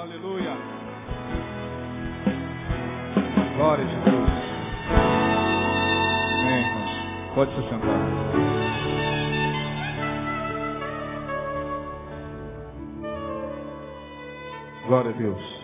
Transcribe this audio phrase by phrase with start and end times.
[0.00, 0.56] Aleluia.
[3.56, 4.30] Glória a Deus.
[6.38, 7.34] Amém, irmãos.
[7.34, 7.98] Pode se sentar.
[14.86, 15.60] Glória a Deus.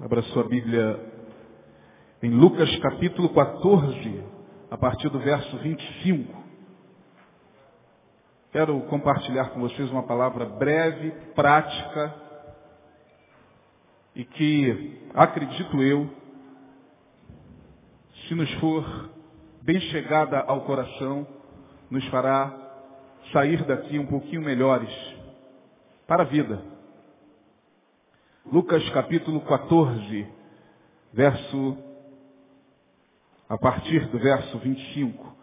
[0.00, 1.12] Abra sua Bíblia
[2.22, 4.24] em Lucas capítulo 14,
[4.70, 6.45] a partir do verso 25.
[8.56, 12.14] Quero compartilhar com vocês uma palavra breve, prática
[14.14, 16.08] e que, acredito eu,
[18.26, 19.10] se nos for
[19.60, 21.26] bem chegada ao coração,
[21.90, 22.50] nos fará
[23.30, 24.88] sair daqui um pouquinho melhores
[26.06, 26.58] para a vida.
[28.50, 30.26] Lucas capítulo 14,
[31.12, 31.76] verso,
[33.50, 35.36] a partir do verso 25.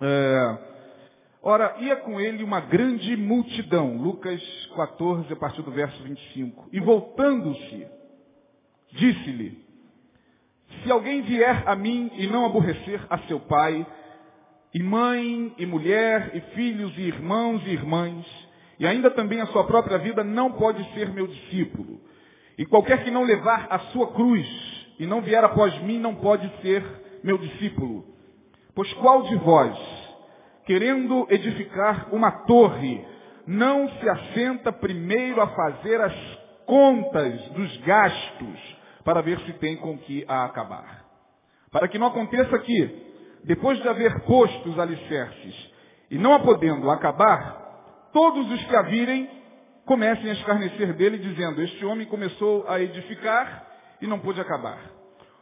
[0.00, 0.71] É,
[1.42, 3.96] Ora, ia com ele uma grande multidão.
[3.96, 4.40] Lucas
[4.76, 6.68] 14, a partir do verso 25.
[6.72, 7.86] E voltando-se,
[8.92, 9.60] disse-lhe,
[10.82, 13.84] se alguém vier a mim e não aborrecer a seu pai,
[14.72, 18.24] e mãe, e mulher, e filhos, e irmãos e irmãs,
[18.78, 22.00] e ainda também a sua própria vida, não pode ser meu discípulo.
[22.56, 24.46] E qualquer que não levar a sua cruz,
[24.98, 26.82] e não vier após mim, não pode ser
[27.22, 28.06] meu discípulo.
[28.74, 30.01] Pois qual de vós,
[30.64, 33.04] querendo edificar uma torre,
[33.46, 36.14] não se assenta primeiro a fazer as
[36.66, 41.04] contas dos gastos para ver se tem com que a acabar.
[41.70, 45.72] Para que não aconteça que, depois de haver posto os alicerces
[46.10, 49.28] e não a podendo acabar, todos os que a virem
[49.84, 53.66] comecem a escarnecer dele, dizendo, este homem começou a edificar
[54.00, 54.78] e não pôde acabar.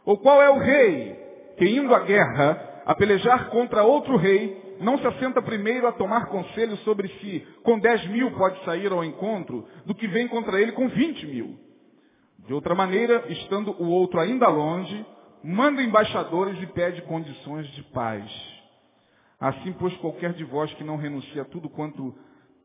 [0.05, 1.15] Ou qual é o rei
[1.57, 6.25] que, indo à guerra, a pelejar contra outro rei, não se assenta primeiro a tomar
[6.25, 10.71] conselho sobre se com 10 mil pode sair ao encontro, do que vem contra ele
[10.71, 11.57] com 20 mil.
[12.47, 15.05] De outra maneira, estando o outro ainda longe,
[15.43, 18.29] manda embaixadores e pede condições de paz.
[19.39, 22.15] Assim, pois, qualquer de vós que não renuncia a tudo quanto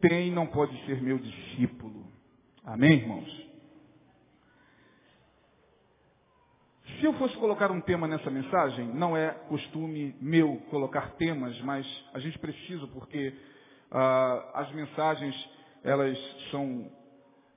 [0.01, 2.07] tem, não pode ser meu discípulo.
[2.65, 3.46] Amém, irmãos?
[6.99, 11.87] Se eu fosse colocar um tema nessa mensagem, não é costume meu colocar temas, mas
[12.15, 13.35] a gente precisa porque
[13.91, 15.35] ah, as mensagens
[15.85, 16.19] elas
[16.51, 16.91] são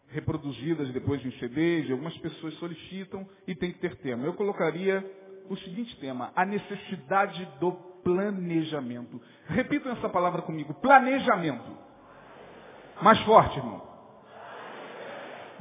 [0.10, 4.26] reproduzidas depois em CDs, algumas pessoas solicitam e tem que ter tema.
[4.26, 5.06] Eu colocaria
[5.48, 7.72] o seguinte tema, a necessidade do
[8.04, 9.22] planejamento.
[9.48, 11.78] Repitam essa palavra comigo, planejamento.
[13.02, 13.88] Mais forte, irmão.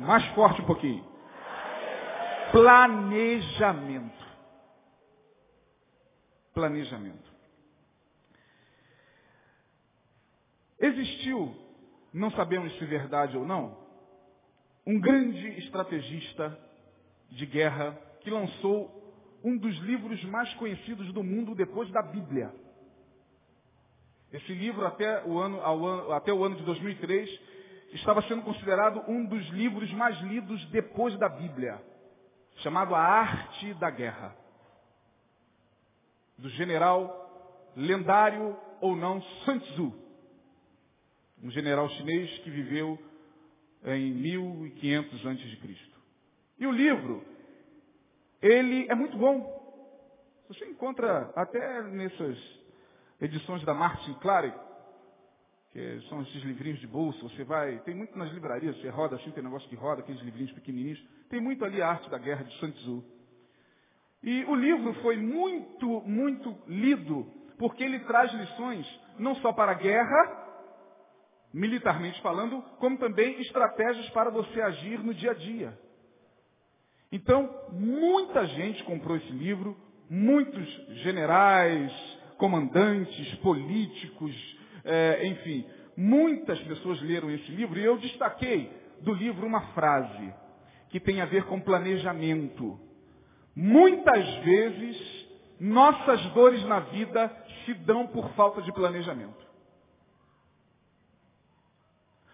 [0.00, 1.18] Mais forte um pouquinho
[2.53, 4.26] planejamento.
[6.54, 7.28] Planejamento.
[10.81, 11.54] Existiu,
[12.12, 13.76] não sabemos se verdade ou não,
[14.86, 16.59] um grande estrategista
[17.31, 18.97] de guerra que lançou
[19.44, 22.53] um dos livros mais conhecidos do mundo depois da Bíblia.
[24.32, 27.28] Esse livro, até o ano, até o ano de 2003,
[27.94, 31.80] estava sendo considerado um dos livros mais lidos depois da Bíblia
[32.59, 34.37] chamado A Arte da Guerra,
[36.37, 39.93] do general lendário ou não Sun Tzu,
[41.43, 42.99] um general chinês que viveu
[43.85, 45.79] em 1500 a.C.
[46.59, 47.25] E o livro,
[48.43, 49.57] ele é muito bom.
[50.49, 52.37] Você encontra até nessas
[53.21, 54.53] edições da Martin Clary,
[55.71, 59.31] que são esses livrinhos de bolsa, você vai, tem muito nas livrarias, você roda assim,
[59.31, 60.99] tem negócio que roda, aqueles livrinhos pequenininhos.
[61.28, 63.05] Tem muito ali a arte da guerra de Sun Tzu.
[64.22, 67.27] E o livro foi muito, muito lido,
[67.59, 68.87] porque ele traz lições
[69.19, 70.49] não só para a guerra,
[71.53, 75.78] militarmente falando, como também estratégias para você agir no dia a dia.
[77.11, 79.77] Então, muita gente comprou esse livro,
[80.10, 80.66] muitos
[81.03, 81.93] generais,
[82.37, 85.66] comandantes, políticos, é, enfim,
[85.97, 88.71] muitas pessoas leram esse livro e eu destaquei
[89.01, 90.33] do livro uma frase
[90.91, 92.79] que tem a ver com planejamento.
[93.55, 95.29] Muitas vezes,
[95.61, 99.47] nossas dores na vida se dão por falta de planejamento.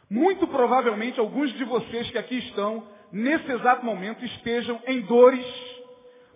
[0.09, 5.45] Muito provavelmente alguns de vocês que aqui estão, nesse exato momento, estejam em dores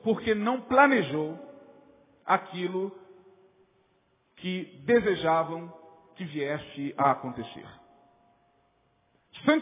[0.02, 1.38] porque não planejou
[2.24, 2.96] aquilo
[4.36, 5.72] que desejavam
[6.16, 7.66] que viesse a acontecer.
[9.44, 9.60] Sun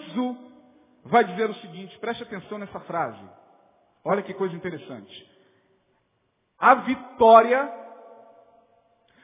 [1.07, 3.23] vai dizer o seguinte, preste atenção nessa frase.
[4.05, 5.37] Olha que coisa interessante.
[6.59, 7.73] A vitória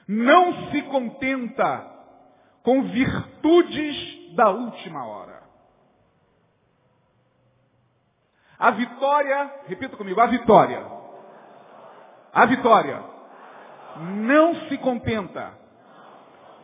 [0.06, 1.90] não se contenta
[2.62, 5.42] com virtudes da última hora.
[8.58, 10.86] A vitória, repita comigo, a vitória.
[12.32, 13.02] A vitória
[13.96, 15.58] não se contenta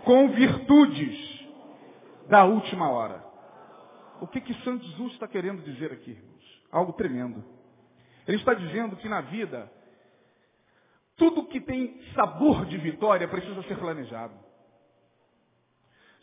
[0.05, 1.49] com virtudes
[2.29, 3.28] da última hora.
[4.21, 6.63] O que que Santo Jesus está querendo dizer aqui, irmãos?
[6.73, 7.45] Algo tremendo.
[8.27, 9.71] Ele está dizendo que na vida,
[11.17, 14.35] tudo que tem sabor de vitória precisa ser planejado.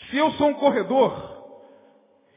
[0.09, 1.59] Se eu sou um corredor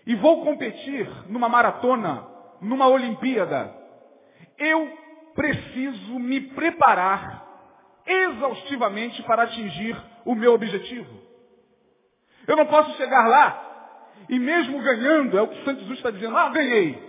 [0.06, 2.26] e vou competir numa maratona,
[2.60, 3.74] numa Olimpíada,
[4.56, 4.96] eu
[5.34, 7.46] preciso me preparar
[8.06, 11.20] exaustivamente para atingir o meu objetivo.
[12.46, 13.67] Eu não posso chegar lá
[14.28, 17.08] e mesmo ganhando, é o que Santo Jesus está dizendo, ah, ganhei.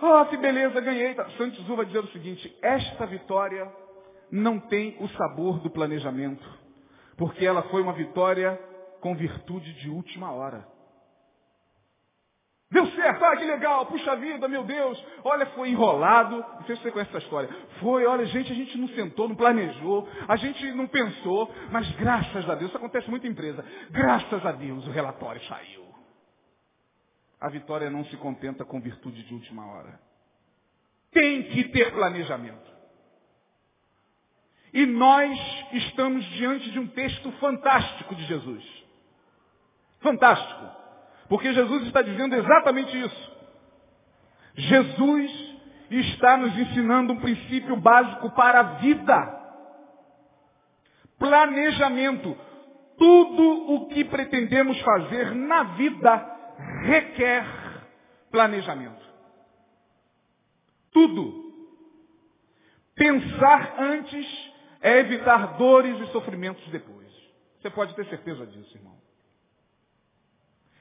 [0.00, 1.14] Ah, que beleza, ganhei.
[1.36, 3.70] Santo Jesus vai dizer o seguinte, esta vitória
[4.30, 6.46] não tem o sabor do planejamento,
[7.16, 8.58] porque ela foi uma vitória
[9.00, 10.66] com virtude de última hora.
[12.70, 15.02] Deu certo, ah, que legal, puxa vida, meu Deus.
[15.24, 16.36] Olha, foi enrolado.
[16.36, 17.48] Não sei se você conhece essa história.
[17.80, 22.48] Foi, olha, gente, a gente não sentou, não planejou, a gente não pensou, mas graças
[22.48, 23.64] a Deus, isso acontece muito em empresa.
[23.90, 25.87] Graças a Deus o relatório saiu.
[27.40, 30.00] A vitória não se contenta com virtude de última hora.
[31.12, 32.68] Tem que ter planejamento.
[34.72, 35.38] E nós
[35.72, 38.64] estamos diante de um texto fantástico de Jesus.
[40.00, 40.68] Fantástico.
[41.28, 43.38] Porque Jesus está dizendo exatamente isso.
[44.54, 45.56] Jesus
[45.90, 49.38] está nos ensinando um princípio básico para a vida.
[51.18, 52.36] Planejamento.
[52.98, 56.37] Tudo o que pretendemos fazer na vida
[56.82, 57.44] requer
[58.30, 59.06] planejamento.
[60.90, 61.48] Tudo.
[62.94, 64.26] Pensar antes
[64.80, 67.08] é evitar dores e sofrimentos depois.
[67.60, 68.98] Você pode ter certeza disso, irmão.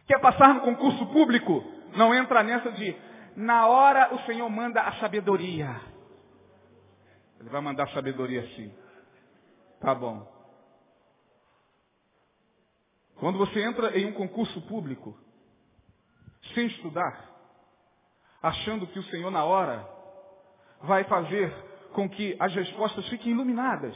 [0.08, 1.64] Quer passar no concurso público?
[1.96, 2.96] Não entra nessa de,
[3.36, 5.82] na hora o Senhor manda a sabedoria.
[7.40, 8.74] Ele vai mandar sabedoria sim.
[9.80, 10.36] Tá bom.
[13.18, 15.18] Quando você entra em um concurso público,
[16.58, 17.24] sem estudar,
[18.42, 19.88] achando que o Senhor na hora
[20.82, 21.54] vai fazer
[21.94, 23.96] com que as respostas fiquem iluminadas.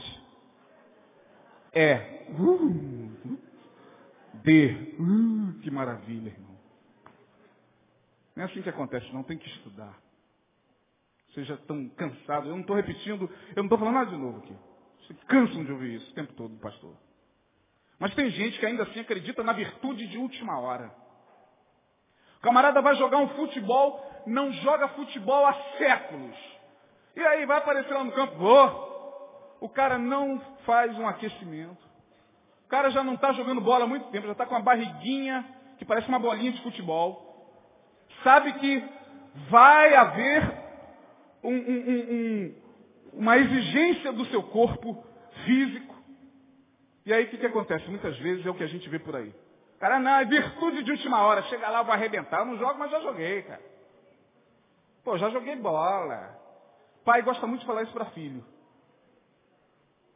[1.72, 2.24] É.
[2.38, 3.38] Uh,
[4.44, 4.94] D.
[4.96, 6.56] Uh, que maravilha, irmão.
[8.36, 9.24] Não é assim que acontece, não.
[9.24, 9.98] Tem que estudar.
[11.34, 12.46] Seja tão cansado.
[12.46, 14.56] Eu não estou repetindo, eu não estou falando nada de novo aqui.
[15.00, 16.96] Vocês cansam de ouvir isso o tempo todo, pastor.
[17.98, 21.01] Mas tem gente que ainda assim acredita na virtude de última hora.
[22.42, 26.36] O camarada vai jogar um futebol, não joga futebol há séculos.
[27.16, 31.92] E aí vai aparecer lá no campo, oh, o cara não faz um aquecimento
[32.72, 35.44] cara já não está jogando bola há muito tempo, já está com uma barriguinha
[35.76, 37.46] que parece uma bolinha de futebol.
[38.24, 38.82] Sabe que
[39.50, 40.42] vai haver
[41.44, 42.54] um, um, um,
[43.12, 45.04] uma exigência do seu corpo
[45.44, 45.94] físico.
[47.04, 47.90] E aí o que, que acontece?
[47.90, 49.34] Muitas vezes é o que a gente vê por aí.
[49.82, 51.42] Cara, não, é virtude de última hora.
[51.42, 52.38] Chega lá, eu vou arrebentar.
[52.38, 53.60] Eu não jogo, mas já joguei, cara.
[55.02, 56.38] Pô, já joguei bola.
[57.04, 58.44] Pai gosta muito de falar isso para filho.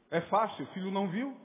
[0.09, 1.37] É fácil, filho não viu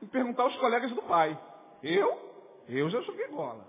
[0.00, 1.38] e perguntar aos colegas do pai.
[1.82, 2.64] Eu?
[2.70, 3.68] Eu já joguei bola.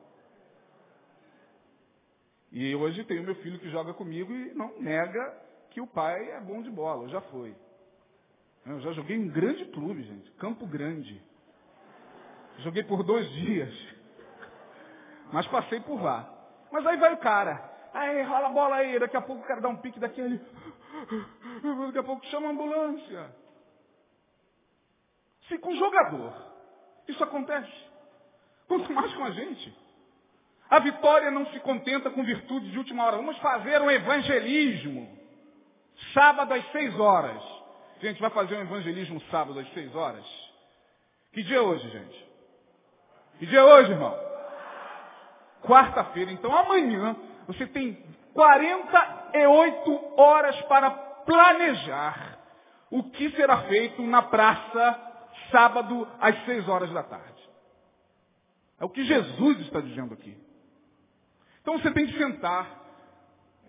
[2.54, 5.38] E hoje tenho meu filho que joga comigo e não nega
[5.72, 7.54] que o pai é bom de bola, já foi.
[8.66, 11.28] Eu já joguei em um grande clube, gente, Campo Grande.
[12.63, 13.74] Joguei por dois dias.
[15.32, 16.28] Mas passei por lá.
[16.72, 17.70] Mas aí vai o cara.
[17.94, 20.22] Aí rola a bola aí, daqui a pouco o cara dá um pique daqui.
[21.88, 23.36] Daqui a pouco chama a ambulância.
[25.48, 26.50] Se com jogador
[27.10, 27.72] isso acontece,
[28.68, 29.75] quanto mais com a gente.
[30.70, 33.18] A vitória não se contenta com virtude de última hora.
[33.18, 35.18] Vamos fazer um evangelismo.
[36.13, 37.42] Sábado às seis horas.
[38.00, 40.25] Gente, vai fazer um evangelismo sábado às seis horas?
[41.34, 42.29] Que dia é hoje, gente?
[43.39, 44.13] Que dia é hoje, irmão?
[45.63, 46.29] Quarta-feira.
[46.31, 47.15] Então amanhã
[47.48, 47.98] você tem
[48.34, 52.38] 48 horas para planejar
[52.91, 55.00] o que será feito na praça
[55.51, 57.50] sábado às seis horas da tarde.
[58.77, 60.38] É o que Jesus está dizendo aqui.
[61.62, 62.77] Então você tem que sentar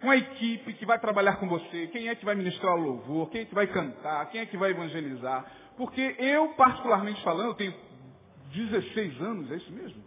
[0.00, 3.28] com a equipe que vai trabalhar com você, quem é que vai ministrar o louvor,
[3.30, 5.44] quem é que vai cantar, quem é que vai evangelizar.
[5.76, 7.89] Porque eu, particularmente falando, eu tenho
[8.52, 10.02] 16 anos, é isso mesmo?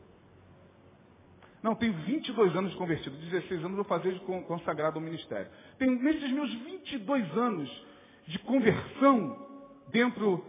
[1.62, 5.50] Não, tenho 22 anos de convertido, 16 anos vou fazer de consagrado ao ministério.
[5.78, 7.86] Tenho, nesses meus 22 anos
[8.28, 9.48] de conversão
[9.90, 10.46] dentro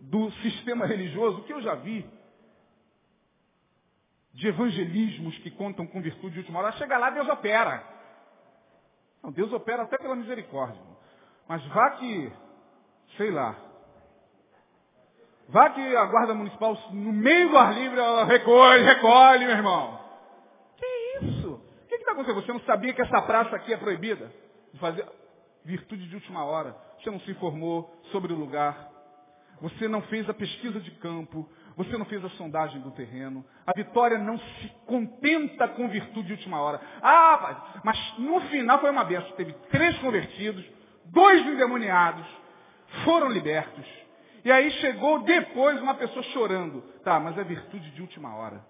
[0.00, 2.06] do sistema religioso, que eu já vi,
[4.32, 7.84] de evangelismos que contam com virtude de última hora, chega lá, Deus opera.
[9.22, 10.80] Não, Deus opera até pela misericórdia.
[11.48, 12.32] Mas vá que,
[13.16, 13.56] sei lá,
[15.48, 19.98] vá que a guarda municipal, no meio do ar livre, ela recolhe, recolhe, meu irmão.
[20.76, 21.52] Que isso?
[21.52, 22.42] O que está acontecendo?
[22.42, 24.32] Você não sabia que essa praça aqui é proibida?
[24.72, 25.06] De fazer
[25.64, 26.76] virtude de última hora.
[27.00, 28.90] Você não se informou sobre o lugar.
[29.60, 31.48] Você não fez a pesquisa de campo.
[31.76, 33.44] Você não fez a sondagem do terreno.
[33.66, 36.80] A vitória não se contenta com virtude de última hora.
[37.02, 39.30] Ah, mas no final foi uma benção.
[39.32, 40.64] Teve três convertidos,
[41.06, 42.26] dois endemoniados,
[43.04, 44.05] foram libertos.
[44.46, 46.80] E aí chegou depois uma pessoa chorando.
[47.02, 48.64] Tá, mas é virtude de última hora.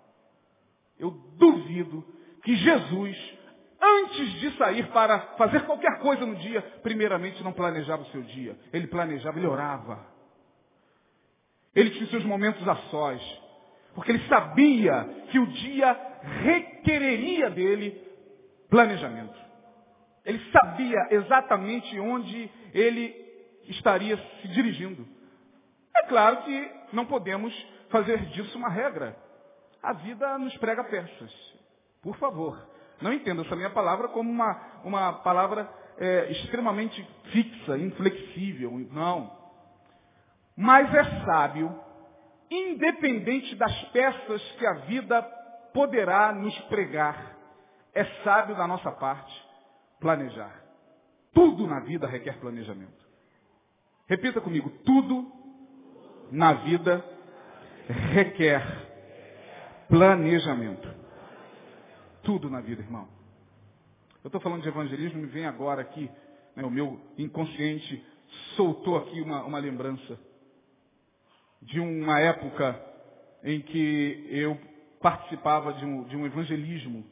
[0.99, 2.03] Eu duvido
[2.43, 3.39] que Jesus,
[3.79, 8.59] antes de sair para fazer qualquer coisa no dia, primeiramente não planejava o seu dia.
[8.73, 10.03] Ele planejava, ele orava.
[11.75, 13.21] Ele tinha seus momentos a sós.
[13.95, 15.93] Porque ele sabia que o dia
[16.43, 18.01] requereria dele
[18.71, 19.39] planejamento.
[20.25, 23.15] Ele sabia exatamente onde ele
[23.69, 25.17] estaria se dirigindo.
[25.97, 27.55] É claro que não podemos
[27.89, 29.17] fazer disso uma regra.
[29.83, 31.33] A vida nos prega peças.
[32.03, 32.59] Por favor,
[33.01, 38.71] não entenda essa minha palavra como uma, uma palavra é, extremamente fixa, inflexível.
[38.93, 39.37] Não.
[40.57, 41.79] Mas é sábio,
[42.51, 45.23] independente das peças que a vida
[45.73, 47.37] poderá nos pregar,
[47.95, 49.47] é sábio da nossa parte
[50.01, 50.63] planejar.
[51.33, 53.05] Tudo na vida requer planejamento.
[54.09, 55.46] Repita comigo, tudo
[56.31, 57.05] na vida
[57.89, 58.63] requer
[59.89, 60.89] planejamento.
[62.23, 63.09] Tudo na vida, irmão.
[64.23, 66.11] Eu estou falando de evangelismo, me vem agora aqui,
[66.57, 68.05] né, o meu inconsciente
[68.57, 70.19] soltou aqui uma, uma lembrança
[71.63, 72.81] de uma época
[73.45, 74.59] em que eu
[75.01, 77.05] participava de um, de um evangelismo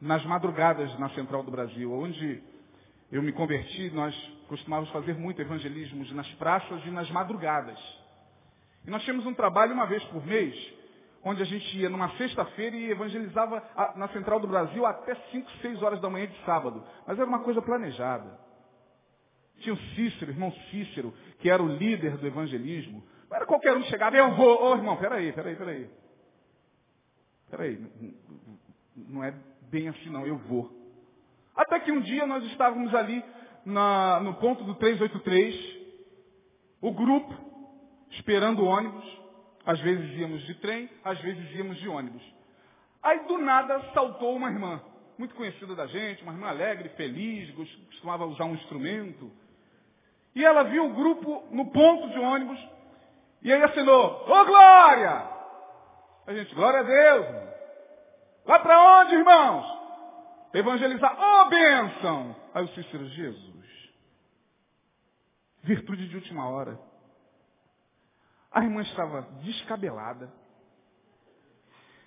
[0.00, 2.42] nas madrugadas na Central do Brasil, onde
[3.12, 4.14] eu me converti, nós
[4.48, 7.78] costumávamos fazer muito evangelismo nas praças e nas madrugadas.
[8.86, 10.54] E nós tínhamos um trabalho uma vez por mês,
[11.22, 13.62] onde a gente ia numa sexta-feira e evangelizava
[13.96, 16.82] na Central do Brasil até 5, 6 horas da manhã de sábado.
[17.06, 18.38] Mas era uma coisa planejada.
[19.58, 23.04] Tinha o Cícero, irmão Cícero, que era o líder do evangelismo.
[23.28, 24.62] Não era qualquer um que chegava, eu vou.
[24.62, 25.90] Ô oh, irmão, peraí, peraí, peraí.
[27.50, 27.78] Peraí,
[28.96, 29.34] não é
[29.70, 30.70] bem assim não, eu vou.
[31.54, 33.22] Até que um dia nós estávamos ali
[33.64, 35.78] na, no ponto do 383,
[36.80, 37.49] o grupo,
[38.30, 39.20] esperando ônibus.
[39.66, 42.22] Às vezes íamos de trem, às vezes íamos de ônibus.
[43.02, 44.80] Aí do nada saltou uma irmã,
[45.18, 49.30] muito conhecida da gente, uma irmã alegre, feliz, costumava usar um instrumento.
[50.34, 52.58] E ela viu o grupo no ponto de ônibus
[53.42, 55.28] e aí assinou, ô oh, glória!
[56.26, 57.26] A gente, glória a Deus.
[58.46, 59.66] Vai para onde, irmãos?
[60.54, 62.36] Evangelizar, ô oh, bênção!
[62.54, 63.90] Aí o Cícero, Jesus.
[65.62, 66.89] Virtude de última hora.
[68.50, 70.32] A irmã estava descabelada,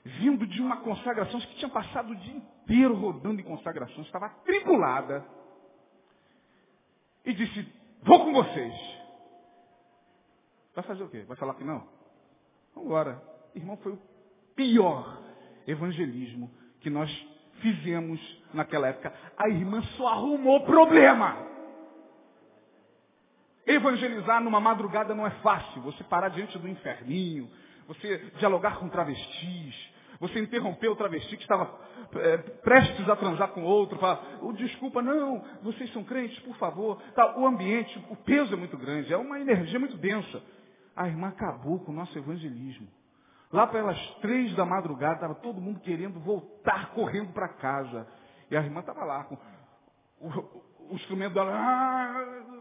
[0.04, 5.26] vindo de uma consagração que tinha passado o dia inteiro rodando em consagração, estava tripulada.
[7.26, 7.74] E disse,
[8.04, 8.74] vou com vocês.
[10.76, 11.24] Vai fazer o quê?
[11.28, 11.88] Vai falar que não?
[12.74, 13.22] Vamos embora.
[13.56, 14.02] Irmão, foi o
[14.56, 15.22] pior
[15.66, 17.10] evangelismo que nós
[17.62, 18.20] fizemos
[18.54, 19.14] naquela época.
[19.38, 21.53] A irmã só arrumou problema.
[23.65, 25.82] Evangelizar numa madrugada não é fácil.
[25.84, 27.50] Você parar diante do inferninho,
[27.88, 31.74] você dialogar com travestis, você interromper o travesti que estava
[32.15, 37.01] é, prestes a transar com outro, falar, oh, desculpa, não, vocês são crentes, por favor.
[37.13, 40.41] Tá, o ambiente, o peso é muito grande, é uma energia muito densa.
[40.96, 42.88] A irmã acabou com o nosso evangelismo.
[43.51, 48.08] Lá pelas três da madrugada, estava todo mundo querendo voltar correndo para casa.
[48.50, 49.38] E a irmã estava lá com
[50.20, 51.51] o, o, instrumento dela.
[51.53, 52.53] Ah,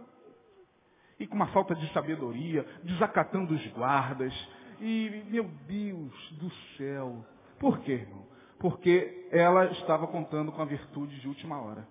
[1.23, 4.35] e com uma falta de sabedoria, desacatando os guardas.
[4.81, 7.25] E, meu Deus do céu.
[7.61, 8.27] Por quê, irmão?
[8.59, 11.87] Porque ela estava contando com a virtude de última hora.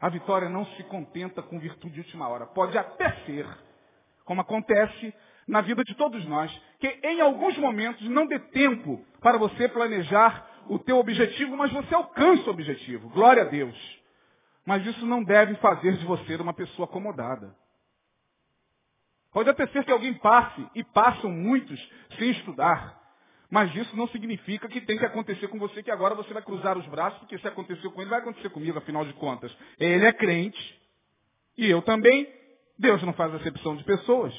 [0.00, 2.46] A vitória não se contenta com virtude de última hora.
[2.46, 3.46] Pode até ser
[4.24, 5.14] como acontece
[5.46, 6.50] na vida de todos nós,
[6.80, 11.94] que em alguns momentos não dê tempo para você planejar o teu objetivo, mas você
[11.94, 13.08] alcança o objetivo.
[13.10, 13.76] Glória a Deus.
[14.66, 17.56] Mas isso não deve fazer de você uma pessoa acomodada.
[19.32, 21.80] Pode até ser que alguém passe, e passam muitos,
[22.18, 23.00] sem estudar.
[23.48, 26.76] Mas isso não significa que tem que acontecer com você, que agora você vai cruzar
[26.76, 29.56] os braços, porque se aconteceu com ele, vai acontecer comigo, afinal de contas.
[29.78, 30.80] Ele é crente,
[31.56, 32.28] e eu também,
[32.76, 34.34] Deus não faz acepção de pessoas.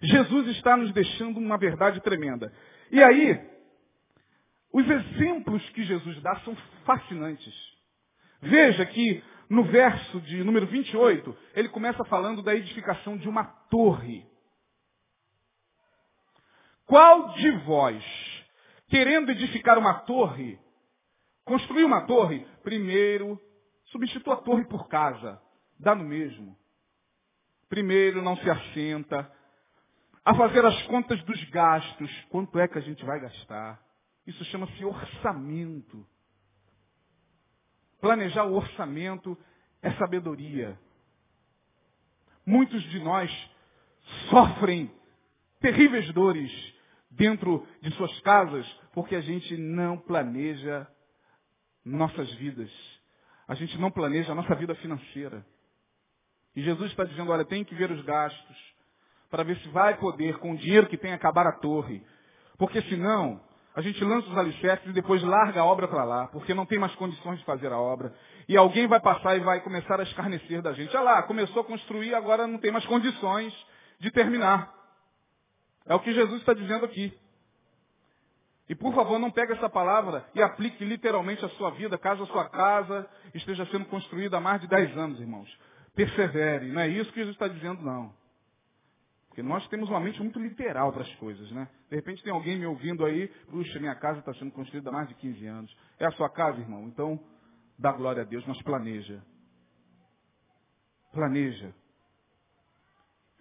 [0.00, 2.52] Jesus está nos deixando uma verdade tremenda.
[2.90, 3.38] E aí,
[4.72, 7.71] os exemplos que Jesus dá são fascinantes.
[8.42, 14.26] Veja que no verso de número 28, ele começa falando da edificação de uma torre.
[16.84, 18.04] Qual de vós,
[18.88, 20.58] querendo edificar uma torre,
[21.44, 23.40] construir uma torre, primeiro
[23.86, 25.40] substitua a torre por casa,
[25.78, 26.56] dá no mesmo.
[27.68, 29.30] Primeiro não se assenta
[30.24, 33.80] a fazer as contas dos gastos, quanto é que a gente vai gastar.
[34.26, 36.06] Isso chama-se orçamento.
[38.02, 39.38] Planejar o orçamento
[39.80, 40.76] é sabedoria.
[42.44, 43.30] Muitos de nós
[44.28, 44.92] sofrem
[45.60, 46.50] terríveis dores
[47.08, 50.84] dentro de suas casas porque a gente não planeja
[51.84, 52.72] nossas vidas.
[53.46, 55.46] A gente não planeja a nossa vida financeira.
[56.56, 58.74] E Jesus está dizendo, olha, tem que ver os gastos
[59.30, 62.04] para ver se vai poder, com o dinheiro que tem, acabar a torre.
[62.58, 63.40] Porque senão,
[63.74, 66.78] a gente lança os alicerces e depois larga a obra para lá, porque não tem
[66.78, 68.14] mais condições de fazer a obra.
[68.48, 70.94] E alguém vai passar e vai começar a escarnecer da gente.
[70.96, 73.54] Olha lá, começou a construir, agora não tem mais condições
[73.98, 74.72] de terminar.
[75.86, 77.16] É o que Jesus está dizendo aqui.
[78.68, 82.26] E por favor, não pegue essa palavra e aplique literalmente a sua vida, caso a
[82.26, 85.48] sua casa esteja sendo construída há mais de 10 anos, irmãos.
[85.94, 86.72] Persevere.
[86.72, 88.12] Não é isso que Jesus está dizendo, não.
[89.32, 91.66] Porque nós temos uma mente muito literal para as coisas, né?
[91.88, 95.08] De repente tem alguém me ouvindo aí, puxa, minha casa está sendo construída há mais
[95.08, 95.74] de 15 anos.
[95.98, 96.86] É a sua casa, irmão?
[96.86, 97.18] Então,
[97.78, 99.24] dá glória a Deus, mas planeja.
[101.12, 101.74] Planeja.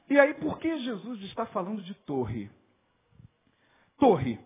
[0.10, 2.50] E aí, por que Jesus está falando de torre?
[4.00, 4.40] Torre.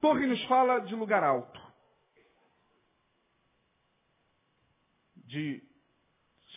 [0.00, 1.62] Torre nos fala de lugar alto.
[5.24, 5.62] De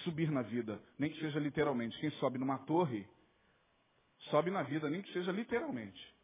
[0.04, 0.82] subir na vida.
[0.98, 2.00] Nem que seja literalmente.
[2.00, 3.08] Quem sobe numa torre
[4.30, 6.16] sobe na vida, nem que seja literalmente.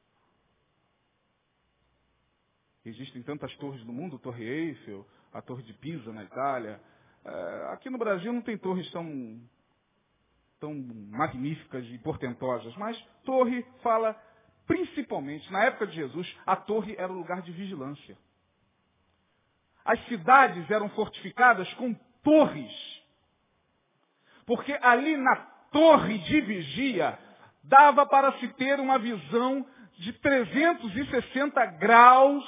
[2.84, 6.82] Existem tantas torres no mundo, Torre Eiffel, a Torre de Pisa na Itália.
[7.24, 9.40] É, aqui no Brasil não tem torres tão,
[10.60, 14.20] tão magníficas e portentosas, mas torre fala
[14.66, 18.18] principalmente, na época de Jesus, a torre era o lugar de vigilância.
[19.84, 22.72] As cidades eram fortificadas com torres.
[24.46, 25.36] Porque ali na
[25.72, 27.20] torre de vigia
[27.64, 29.66] dava para se ter uma visão
[29.98, 32.46] de 360 graus,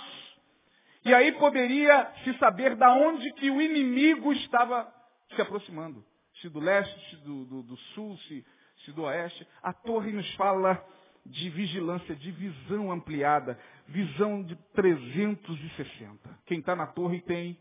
[1.05, 4.91] e aí poderia se saber da onde que o inimigo estava
[5.35, 6.03] se aproximando.
[6.41, 8.45] Se do leste, se do, do, do sul, se,
[8.83, 9.47] se do oeste.
[9.61, 10.83] A torre nos fala
[11.25, 16.39] de vigilância, de visão ampliada, visão de 360.
[16.45, 17.57] Quem está na torre tem,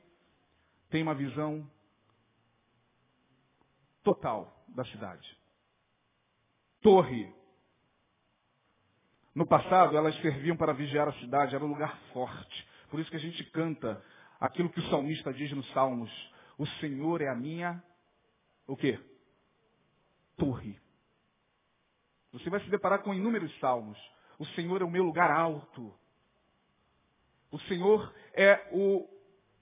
[0.91, 1.69] tem uma visão
[4.03, 5.37] total da cidade.
[6.81, 7.33] Torre.
[9.35, 12.69] No passado, elas serviam para vigiar a cidade, era um lugar forte.
[12.91, 14.03] Por isso que a gente canta
[14.39, 16.11] aquilo que o salmista diz nos Salmos.
[16.59, 17.83] O Senhor é a minha,
[18.67, 18.99] o quê?
[20.37, 20.79] Torre.
[22.33, 23.99] Você vai se deparar com inúmeros salmos.
[24.39, 25.95] O Senhor é o meu lugar alto.
[27.51, 29.07] O Senhor é o,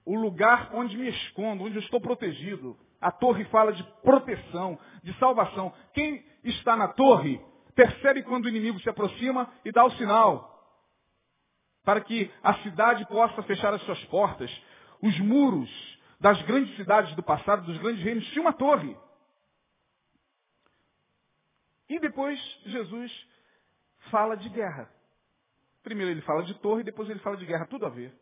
[0.05, 2.77] o lugar onde me escondo, onde eu estou protegido.
[2.99, 5.73] A torre fala de proteção, de salvação.
[5.93, 10.49] Quem está na torre percebe quando o inimigo se aproxima e dá o sinal.
[11.83, 14.51] Para que a cidade possa fechar as suas portas.
[15.01, 15.69] Os muros
[16.19, 18.95] das grandes cidades do passado, dos grandes reinos, tinham uma torre.
[21.89, 23.27] E depois Jesus
[24.11, 24.89] fala de guerra.
[25.83, 27.65] Primeiro ele fala de torre, depois ele fala de guerra.
[27.65, 28.13] Tudo a ver.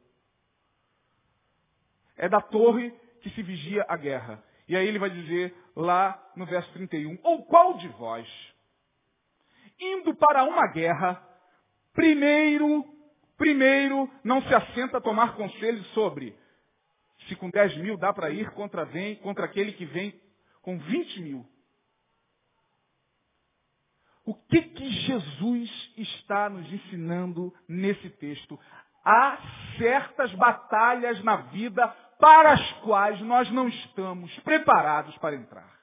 [2.15, 4.43] É da torre que se vigia a guerra.
[4.67, 8.27] E aí ele vai dizer lá no verso 31, ou qual de vós,
[9.79, 11.21] indo para uma guerra,
[11.93, 12.85] primeiro,
[13.37, 16.37] primeiro não se assenta a tomar conselho sobre
[17.27, 20.19] se com 10 mil dá para ir contra, vem, contra aquele que vem
[20.61, 21.45] com 20 mil.
[24.25, 28.59] O que, que Jesus está nos ensinando nesse texto?
[29.03, 29.39] Há
[29.77, 31.87] certas batalhas na vida
[32.19, 35.78] para as quais nós não estamos preparados para entrar.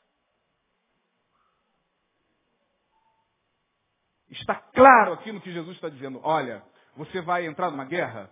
[4.40, 6.20] Está claro aqui no que Jesus está dizendo.
[6.22, 6.62] Olha,
[6.96, 8.30] você vai entrar numa guerra?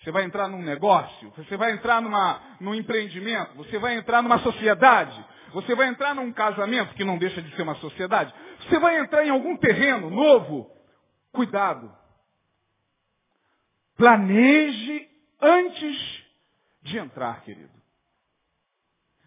[0.00, 1.30] Você vai entrar num negócio?
[1.36, 3.54] Você vai entrar numa, num empreendimento?
[3.54, 5.24] Você vai entrar numa sociedade?
[5.52, 8.34] Você vai entrar num casamento, que não deixa de ser uma sociedade?
[8.62, 10.70] Você vai entrar em algum terreno novo?
[11.32, 11.94] Cuidado.
[13.96, 15.08] Planeje
[15.40, 16.24] antes
[16.82, 17.72] de entrar, querido.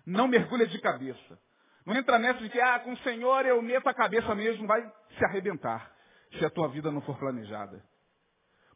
[0.05, 1.39] Não mergulha de cabeça.
[1.85, 4.81] Não entra nessa de que, ah, com o Senhor eu meto a cabeça mesmo, vai
[5.17, 5.91] se arrebentar
[6.37, 7.83] se a tua vida não for planejada.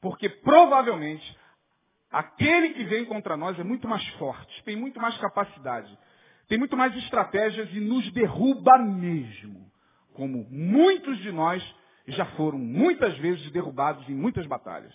[0.01, 1.37] Porque provavelmente
[2.11, 5.95] Aquele que vem contra nós é muito mais forte, tem muito mais capacidade,
[6.47, 9.71] tem muito mais estratégias e nos derruba mesmo.
[10.13, 11.63] Como muitos de nós
[12.07, 14.93] já foram muitas vezes derrubados em muitas batalhas.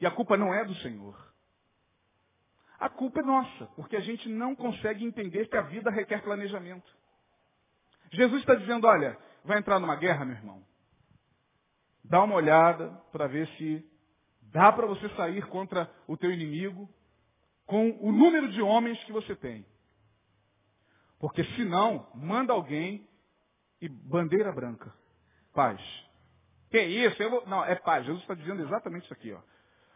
[0.00, 1.14] E a culpa não é do Senhor.
[2.82, 6.92] A culpa é nossa, porque a gente não consegue entender que a vida requer planejamento.
[8.10, 10.66] Jesus está dizendo, olha, vai entrar numa guerra, meu irmão.
[12.02, 13.88] Dá uma olhada para ver se
[14.50, 16.92] dá para você sair contra o teu inimigo
[17.66, 19.64] com o número de homens que você tem.
[21.20, 23.08] Porque senão, manda alguém
[23.80, 24.92] e bandeira branca.
[25.54, 25.80] Paz.
[26.68, 27.16] Que isso?
[27.46, 28.04] Não, é paz.
[28.04, 29.40] Jesus está dizendo exatamente isso aqui, ó.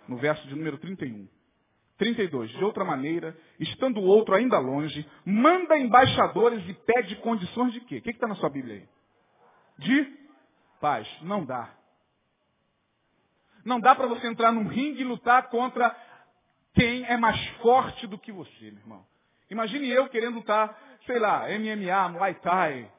[0.07, 1.29] No verso de número 31.
[1.98, 2.50] 32.
[2.50, 7.98] De outra maneira, estando o outro ainda longe, manda embaixadores e pede condições de quê?
[7.98, 8.88] O que está na sua Bíblia aí?
[9.78, 10.16] De
[10.80, 11.09] paz.
[11.22, 11.72] Não dá.
[13.64, 15.94] Não dá para você entrar num ringue e lutar contra
[16.74, 19.06] quem é mais forte do que você, meu irmão.
[19.50, 22.90] Imagine eu querendo lutar, sei lá, MMA, Muay Thai,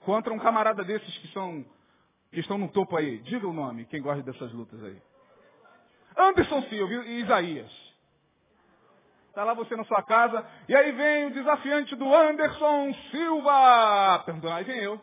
[0.00, 1.64] contra um camarada desses que são
[2.30, 3.18] que estão no topo aí.
[3.20, 5.00] Diga o nome, quem gosta dessas lutas aí.
[6.16, 7.87] Anderson Silva e Isaías.
[9.28, 14.22] Está lá você na sua casa, e aí vem o desafiante do Anderson Silva.
[14.24, 15.00] Perguntou, aí vem eu.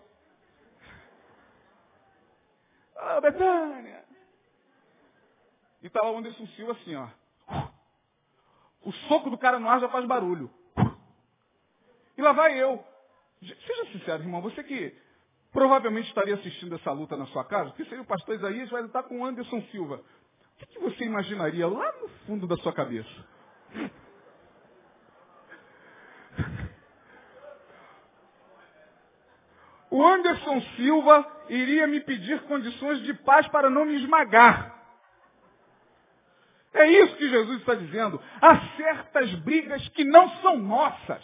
[2.97, 4.03] Ah, Betânia.
[5.81, 7.07] E está lá o Anderson Silva assim, ó.
[8.81, 10.49] O soco do cara no ar já faz barulho.
[12.17, 12.83] E lá vai eu.
[13.41, 14.95] Seja sincero, irmão, você que
[15.51, 19.03] provavelmente estaria assistindo essa luta na sua casa, que seria o pastor Isaías, vai lutar
[19.03, 20.01] com o Anderson Silva.
[20.61, 23.25] O que você imaginaria lá no fundo da sua cabeça?
[29.95, 34.75] O Anderson Silva iria me pedir condições de paz para não me esmagar.
[36.73, 38.21] É isso que Jesus está dizendo.
[38.41, 41.23] Há certas brigas que não são nossas.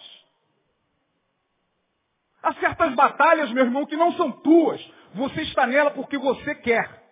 [2.41, 4.81] Há certas batalhas, meu irmão, que não são tuas.
[5.15, 7.03] Você está nela porque você quer.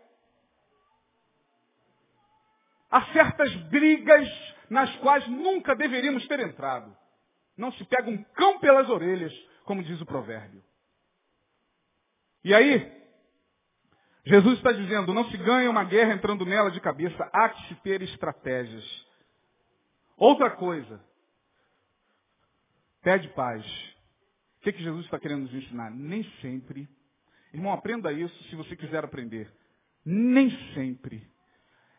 [2.89, 4.29] Há certas brigas
[4.69, 6.95] nas quais nunca deveríamos ter entrado.
[7.57, 9.33] Não se pega um cão pelas orelhas,
[9.65, 10.68] como diz o provérbio.
[12.43, 12.99] E aí,
[14.25, 17.75] Jesus está dizendo, não se ganha uma guerra entrando nela de cabeça, há que se
[17.81, 19.07] ter estratégias.
[20.15, 21.03] Outra coisa,
[23.01, 23.65] pede paz.
[24.57, 25.89] O que, que Jesus está querendo nos ensinar?
[25.89, 26.87] Nem sempre,
[27.53, 29.51] irmão, aprenda isso se você quiser aprender.
[30.05, 31.25] Nem sempre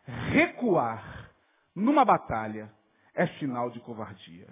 [0.05, 1.31] recuar
[1.75, 2.73] numa batalha
[3.15, 4.49] é sinal de covardia.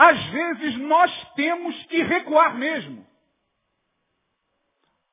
[0.00, 3.06] Às vezes nós temos que recuar mesmo.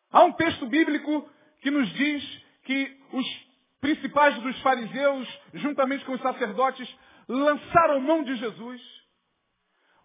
[0.09, 3.47] Há um texto bíblico que nos diz que os
[3.81, 6.87] principais dos fariseus, juntamente com os sacerdotes,
[7.27, 8.81] lançaram mão de Jesus,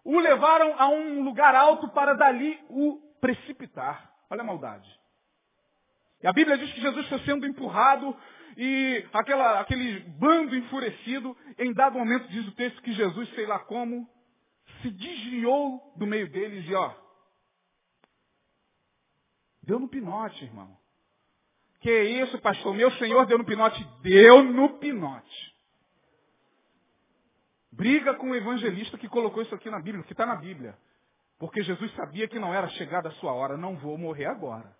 [0.03, 4.11] o levaram a um lugar alto para dali o precipitar.
[4.29, 4.89] Olha a maldade.
[6.21, 8.13] E a Bíblia diz que Jesus foi sendo empurrado
[8.57, 13.59] e aquela, aquele bando enfurecido, em dado momento diz o texto que Jesus, sei lá
[13.59, 14.11] como,
[14.83, 16.93] se desviou do meio deles e ó,
[19.63, 20.77] deu no pinote, irmão.
[21.79, 22.75] Que isso, pastor?
[22.75, 23.83] Meu Senhor deu no pinote?
[24.01, 25.53] Deu no pinote.
[27.71, 30.77] Briga com o evangelista que colocou isso aqui na Bíblia, que está na Bíblia.
[31.39, 33.57] Porque Jesus sabia que não era chegada a sua hora.
[33.57, 34.73] Não vou morrer agora.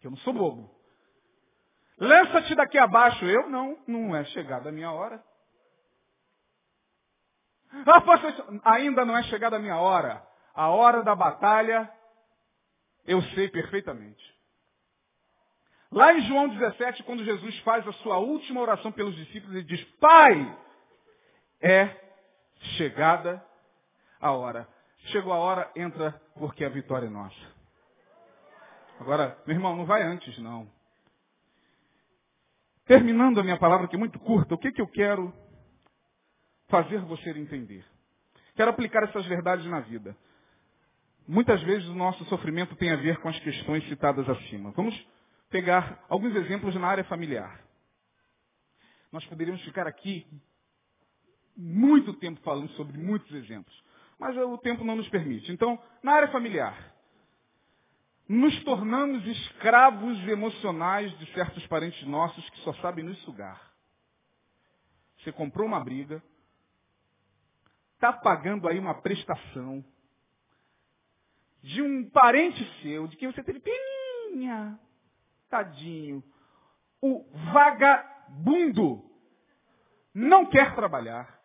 [0.00, 0.74] Que eu não sou bobo.
[1.98, 3.24] Lança-te daqui abaixo.
[3.26, 5.22] Eu não, não é chegada a minha hora.
[7.86, 10.26] Ah, pastor, ainda não é chegada a minha hora.
[10.54, 11.90] A hora da batalha,
[13.06, 14.22] eu sei perfeitamente.
[15.90, 19.82] Lá em João 17, quando Jesus faz a sua última oração pelos discípulos, ele diz,
[19.98, 20.58] Pai,
[21.60, 21.96] é
[22.76, 23.44] chegada
[24.20, 24.68] a hora.
[25.06, 27.60] Chegou a hora, entra, porque a vitória é nossa.
[29.00, 30.70] Agora, meu irmão, não vai antes, não.
[32.84, 35.32] Terminando a minha palavra, que é muito curta, o que, que eu quero
[36.70, 37.84] fazer você entender.
[38.54, 40.16] Quero aplicar essas verdades na vida.
[41.28, 44.70] Muitas vezes o nosso sofrimento tem a ver com as questões citadas acima.
[44.72, 44.98] Vamos
[45.50, 47.60] pegar alguns exemplos na área familiar.
[49.12, 50.26] Nós poderíamos ficar aqui
[51.56, 53.74] muito tempo falando sobre muitos exemplos,
[54.18, 55.52] mas o tempo não nos permite.
[55.52, 56.94] Então, na área familiar,
[58.28, 63.60] nos tornamos escravos emocionais de certos parentes nossos que só sabem nos sugar.
[65.18, 66.22] Você comprou uma briga,
[68.00, 69.84] está pagando aí uma prestação
[71.62, 74.80] de um parente seu, de quem você teve peninha,
[75.50, 76.24] tadinho,
[77.02, 79.04] o vagabundo.
[80.14, 81.38] Não quer trabalhar.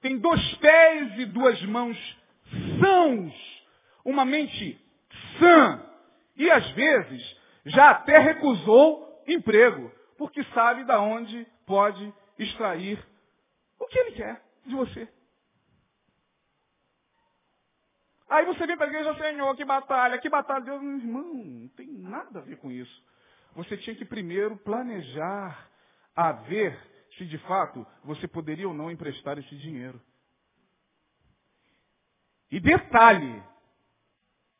[0.00, 1.98] Tem dois pés e duas mãos
[2.80, 3.66] sãos.
[4.02, 4.82] Uma mente
[5.38, 5.84] sã.
[6.36, 9.92] E às vezes já até recusou emprego.
[10.16, 12.98] Porque sabe da onde pode extrair
[13.78, 15.17] o que ele quer de você.
[18.28, 20.64] Aí você vem para a igreja, Senhor, que batalha, que batalha.
[20.64, 23.02] Deus, irmão, não tem nada a ver com isso.
[23.54, 25.68] Você tinha que primeiro planejar
[26.14, 26.78] a ver
[27.16, 30.00] se de fato você poderia ou não emprestar esse dinheiro.
[32.50, 33.42] E detalhe,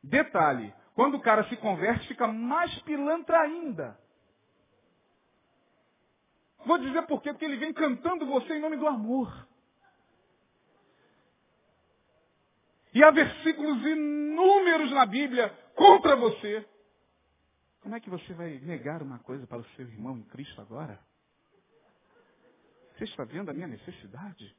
[0.02, 3.98] detalhe, quando o cara se converte, fica mais pilantra ainda.
[6.66, 9.47] Vou dizer por quê, porque ele vem cantando você em nome do amor.
[12.98, 16.68] E há versículos inúmeros na Bíblia contra você.
[17.80, 20.98] Como é que você vai negar uma coisa para o seu irmão em Cristo agora?
[22.96, 24.52] Você está vendo a minha necessidade?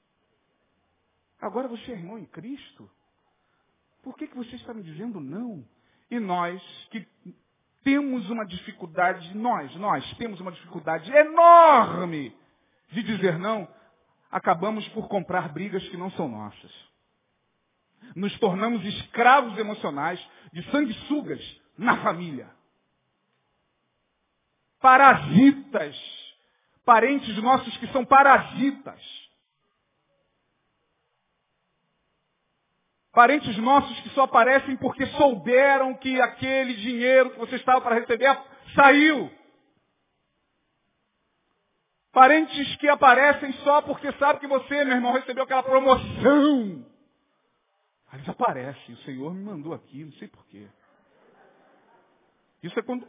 [1.41, 2.89] Agora você é irmão em Cristo?
[4.01, 5.67] Por que, que você está me dizendo não?
[6.09, 7.05] E nós que
[7.83, 12.33] temos uma dificuldade, nós, nós temos uma dificuldade enorme
[12.89, 13.67] de dizer não,
[14.31, 16.88] acabamos por comprar brigas que não são nossas.
[18.15, 20.19] Nos tornamos escravos emocionais
[20.51, 21.39] de sanguessugas
[21.77, 22.49] na família.
[24.79, 25.95] Parasitas.
[26.85, 28.99] Parentes nossos que são parasitas.
[33.11, 38.37] Parentes nossos que só aparecem porque souberam que aquele dinheiro que você estava para receber
[38.75, 39.29] saiu.
[42.11, 46.85] Parentes que aparecem só porque sabem que você, meu irmão, recebeu aquela promoção.
[48.11, 48.95] Aí eles aparecem.
[48.95, 50.67] O Senhor me mandou aqui, não sei porquê.
[52.63, 53.07] Isso é quando.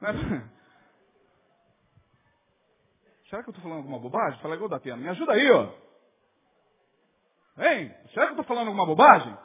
[0.00, 0.12] Né?
[3.28, 4.40] Será que eu estou falando alguma bobagem?
[4.40, 4.96] Fala igual da Atena.
[4.96, 5.72] Me ajuda aí, ó.
[7.58, 7.94] Hein?
[8.12, 9.36] Será que eu estou falando alguma bobagem?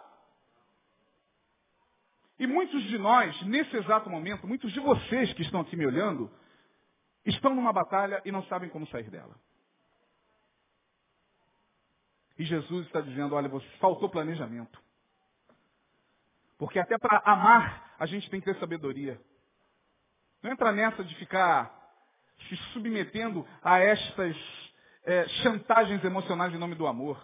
[2.39, 6.31] E muitos de nós, nesse exato momento, muitos de vocês que estão aqui me olhando,
[7.25, 9.35] estão numa batalha e não sabem como sair dela.
[12.37, 14.84] E Jesus está dizendo, olha, você faltou planejamento.
[16.65, 19.21] Porque até para amar, a gente tem que ter sabedoria.
[20.41, 21.71] Não entra nessa de ficar
[22.49, 24.35] se submetendo a estas
[25.03, 27.21] é, chantagens emocionais em nome do amor.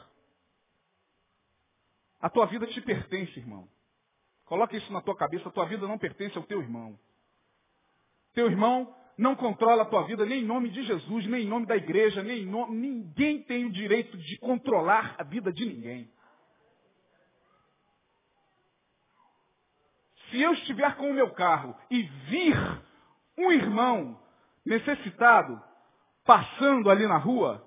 [2.22, 3.68] A tua vida te pertence, irmão.
[4.46, 6.96] Coloca isso na tua cabeça, a tua vida não pertence ao teu irmão.
[8.36, 11.66] Teu irmão não controla a tua vida nem em nome de Jesus, nem em nome
[11.66, 12.78] da igreja, nem em nome...
[12.78, 16.12] Ninguém tem o direito de controlar a vida de ninguém.
[20.32, 22.58] Se eu estiver com o meu carro e vir
[23.38, 24.20] um irmão
[24.66, 25.62] necessitado
[26.26, 27.66] passando ali na rua,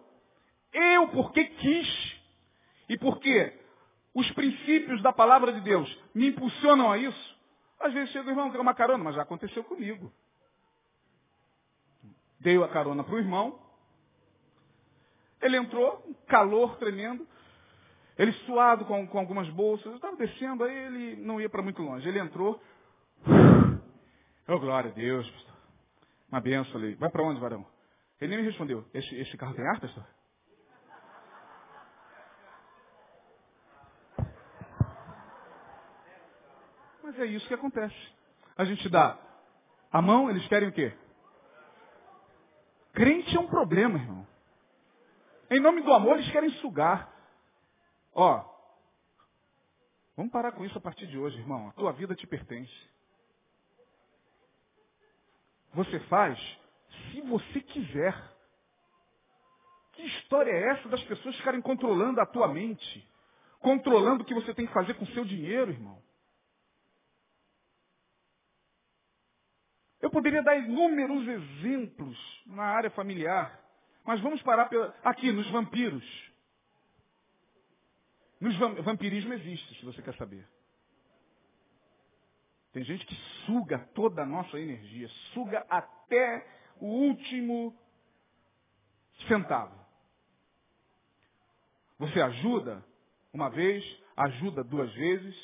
[0.72, 2.20] eu porque quis
[2.88, 3.61] e porque
[4.14, 7.38] os princípios da palavra de Deus me impulsionam a isso,
[7.81, 10.12] às vezes chega o irmão, quer uma carona, mas já aconteceu comigo.
[12.40, 13.59] Dei a carona para o irmão,
[15.42, 17.27] ele entrou, calor tremendo,
[18.16, 21.83] ele suado com, com algumas bolsas, eu estava descendo, aí ele não ia para muito
[21.83, 22.09] longe.
[22.09, 22.62] Ele entrou.
[24.46, 25.55] Oh, glória a Deus, pastor.
[26.31, 26.94] Uma benção ali.
[26.96, 27.66] Vai para onde, varão?
[28.20, 28.85] Ele nem me respondeu.
[28.92, 30.05] Esse, esse carro tem ar, pastor?
[37.03, 37.96] Mas é isso que acontece.
[38.57, 39.18] A gente dá
[39.90, 40.92] a mão, eles querem o quê?
[42.92, 44.27] Crente é um problema, irmão.
[45.50, 47.13] Em nome do amor, eles querem sugar.
[48.14, 48.44] Ó,
[50.16, 51.68] vamos parar com isso a partir de hoje, irmão.
[51.68, 52.72] A tua vida te pertence.
[55.74, 56.38] Você faz
[57.11, 58.33] se você quiser.
[59.92, 63.09] Que história é essa das pessoas ficarem controlando a tua mente?
[63.61, 66.03] Controlando o que você tem que fazer com o seu dinheiro, irmão?
[70.00, 73.59] Eu poderia dar inúmeros exemplos na área familiar,
[74.05, 74.68] mas vamos parar
[75.03, 76.34] aqui nos vampiros.
[78.44, 80.46] Nos vampirismo existe, se você quer saber.
[82.74, 83.14] Tem gente que
[83.46, 86.46] suga toda a nossa energia, suga até
[86.78, 87.74] o último
[89.26, 89.74] centavo.
[91.98, 92.85] Você ajuda
[93.33, 93.83] uma vez,
[94.14, 95.35] ajuda duas vezes,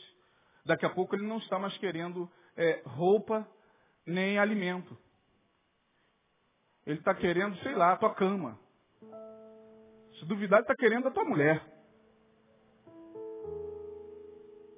[0.66, 3.48] daqui a pouco ele não está mais querendo é, roupa
[4.04, 4.94] nem alimento.
[6.84, 8.60] Ele está querendo, sei lá, a tua cama.
[10.18, 11.79] Se duvidar, ele está querendo a tua mulher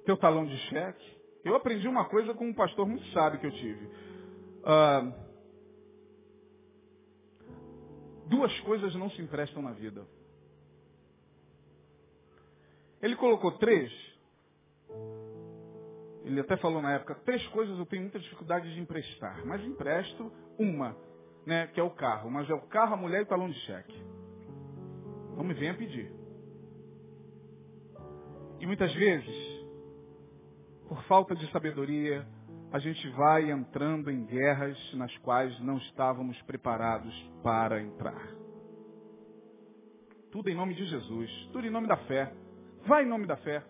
[0.05, 1.17] teu talão de cheque.
[1.43, 3.85] Eu aprendi uma coisa com um pastor muito sábio que eu tive.
[4.63, 5.13] Uh,
[8.27, 10.05] duas coisas não se emprestam na vida.
[13.01, 13.91] Ele colocou três.
[16.23, 19.45] Ele até falou na época, três coisas eu tenho muita dificuldade de emprestar.
[19.45, 20.95] Mas empresto uma,
[21.45, 22.31] né, que é o carro.
[22.31, 24.01] Mas é o carro, a mulher e o talão de cheque.
[25.35, 26.09] Não me venha pedir.
[28.61, 29.52] E muitas vezes,
[30.87, 32.25] por falta de sabedoria,
[32.71, 38.27] a gente vai entrando em guerras nas quais não estávamos preparados para entrar.
[40.31, 42.33] Tudo em nome de Jesus, tudo em nome da fé.
[42.87, 43.63] Vai em nome da fé.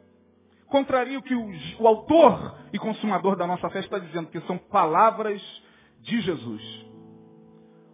[0.68, 4.58] Contraria o que o, o autor e consumador da nossa fé está dizendo, que são
[4.58, 5.42] palavras
[6.00, 6.86] de Jesus.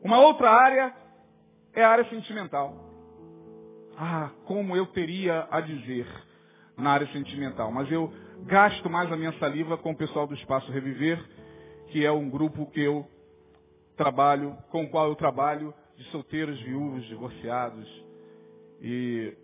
[0.04, 0.96] Uma outra área
[1.74, 2.74] é a área sentimental.
[3.98, 6.08] Ah, como eu teria a dizer
[6.78, 7.72] na área sentimental.
[7.72, 8.14] Mas eu
[8.46, 11.24] gasto mais a minha saliva com o pessoal do Espaço Reviver,
[11.88, 13.08] que é um grupo que eu
[13.96, 17.88] trabalho, com o qual eu trabalho, de solteiros, viúvos, divorciados.
[18.82, 19.36] E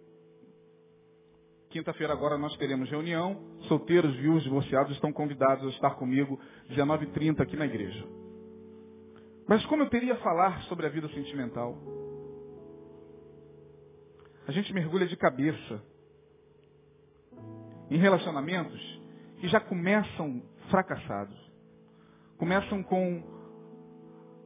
[1.70, 3.38] quinta-feira agora nós teremos reunião.
[3.68, 8.06] Solteiros, viúvos, divorciados estão convidados a estar comigo 19h30 aqui na igreja.
[9.48, 11.78] Mas como eu teria falar sobre a vida sentimental?
[14.48, 15.84] A gente mergulha de cabeça
[17.90, 18.82] em relacionamentos
[19.40, 21.38] que já começam fracassados.
[22.38, 23.24] Começam com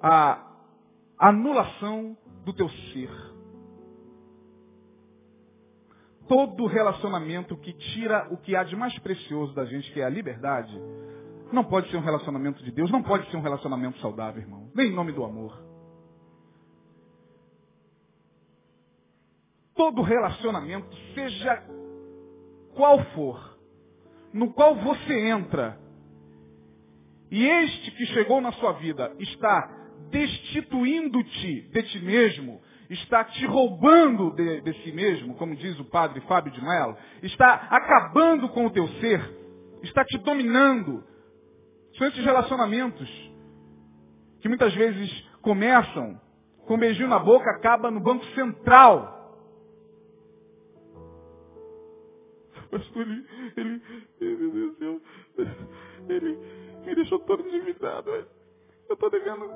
[0.01, 0.45] a
[1.17, 3.09] anulação do teu ser.
[6.27, 10.09] Todo relacionamento que tira o que há de mais precioso da gente, que é a
[10.09, 10.79] liberdade,
[11.51, 14.69] não pode ser um relacionamento de Deus, não pode ser um relacionamento saudável, irmão.
[14.75, 15.59] Nem em nome do amor.
[19.73, 21.63] Todo relacionamento, seja
[22.79, 23.59] qual for,
[24.31, 25.77] no qual você entra,
[27.29, 29.69] e este que chegou na sua vida está
[30.09, 36.21] destituindo-te de ti mesmo, está te roubando de, de, si mesmo, como diz o padre
[36.21, 39.29] Fábio de Mello, está acabando com o teu ser,
[39.83, 41.03] está te dominando.
[41.97, 43.09] São esses relacionamentos
[44.39, 45.11] que muitas vezes
[45.41, 46.17] começam
[46.65, 49.18] com um beijinho na boca, acaba no banco central
[52.69, 53.25] pastor, ele,
[53.57, 53.81] ele,
[54.21, 55.01] ele,
[56.09, 56.39] ele
[56.85, 58.09] me deixou todo endividado.
[58.09, 59.47] Eu estou devendo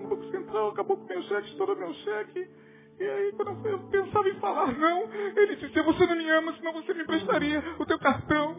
[0.00, 2.48] no Banco Central, acabou com meu cheque, estourou meu cheque.
[2.98, 5.02] E aí, quando eu pensava em falar não,
[5.36, 8.56] ele disse, você não me ama, senão você me emprestaria o teu cartão.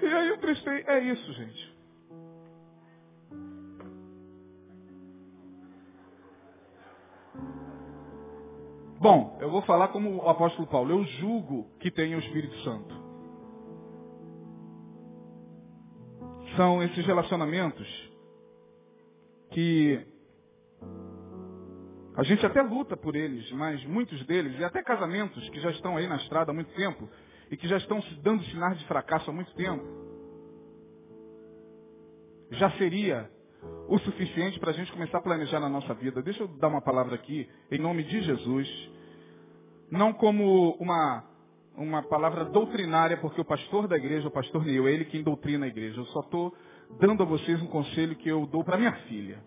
[0.00, 0.84] E aí eu prestei.
[0.86, 1.71] É isso, gente.
[9.02, 10.92] Bom, eu vou falar como o apóstolo Paulo.
[10.92, 12.94] Eu julgo que tem o Espírito Santo.
[16.54, 18.12] São esses relacionamentos
[19.50, 20.06] que
[22.14, 25.96] a gente até luta por eles, mas muitos deles, e até casamentos que já estão
[25.96, 27.10] aí na estrada há muito tempo,
[27.50, 29.84] e que já estão se dando sinais de fracasso há muito tempo,
[32.52, 33.28] já seria
[33.88, 36.22] o suficiente para a gente começar a planejar na nossa vida.
[36.22, 38.90] Deixa eu dar uma palavra aqui, em nome de Jesus.
[39.90, 41.24] Não como uma,
[41.76, 45.66] uma palavra doutrinária, porque o pastor da igreja, o pastor Neil, é ele quem doutrina
[45.66, 46.00] a igreja.
[46.00, 46.56] Eu só estou
[46.98, 49.42] dando a vocês um conselho que eu dou para minha filha.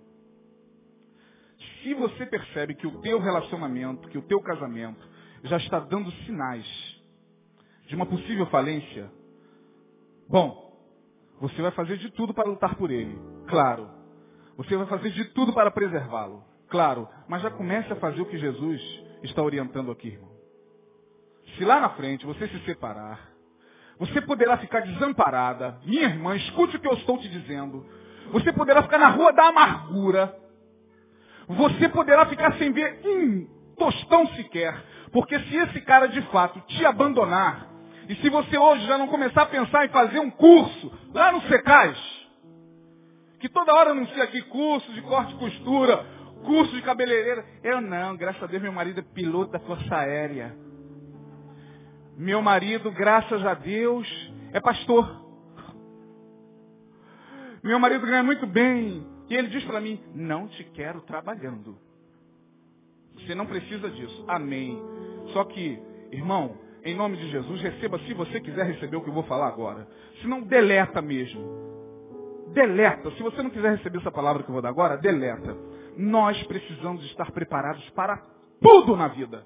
[1.81, 5.07] Se você percebe que o teu relacionamento, que o teu casamento
[5.43, 6.65] já está dando sinais
[7.87, 9.11] de uma possível falência,
[10.27, 10.65] bom,
[11.39, 13.94] você vai fazer de tudo para lutar por ele, claro.
[14.57, 16.43] Você vai fazer de tudo para preservá-lo.
[16.69, 18.81] Claro, mas já comece a fazer o que Jesus
[19.23, 20.31] está orientando aqui, irmão.
[21.57, 23.29] Se lá na frente você se separar,
[23.97, 25.79] você poderá ficar desamparada.
[25.85, 27.85] Minha irmã, escute o que eu estou te dizendo.
[28.31, 30.35] Você poderá ficar na rua da amargura.
[31.47, 34.83] Você poderá ficar sem ver um tostão sequer.
[35.11, 37.69] Porque se esse cara de fato te abandonar,
[38.09, 41.41] e se você hoje já não começar a pensar em fazer um curso lá no
[41.43, 41.97] Secais,
[43.39, 46.05] que toda hora anuncia aqui curso de corte e costura,
[46.43, 47.45] curso de cabeleireira.
[47.63, 50.55] Eu não, graças a Deus meu marido é piloto da Força Aérea.
[52.17, 54.07] Meu marido, graças a Deus,
[54.53, 55.23] é pastor.
[57.61, 59.05] Meu marido ganha muito bem.
[59.29, 61.77] E ele diz para mim, não te quero trabalhando.
[63.15, 64.23] Você não precisa disso.
[64.27, 64.79] Amém.
[65.33, 65.79] Só que,
[66.11, 69.47] irmão, em nome de Jesus, receba se você quiser receber o que eu vou falar
[69.47, 69.87] agora.
[70.21, 71.74] Se não, deleta mesmo.
[72.55, 73.11] Deleta.
[73.11, 75.55] Se você não quiser receber essa palavra que eu vou dar agora, deleta.
[75.97, 78.17] Nós precisamos estar preparados para
[78.61, 79.45] tudo na vida.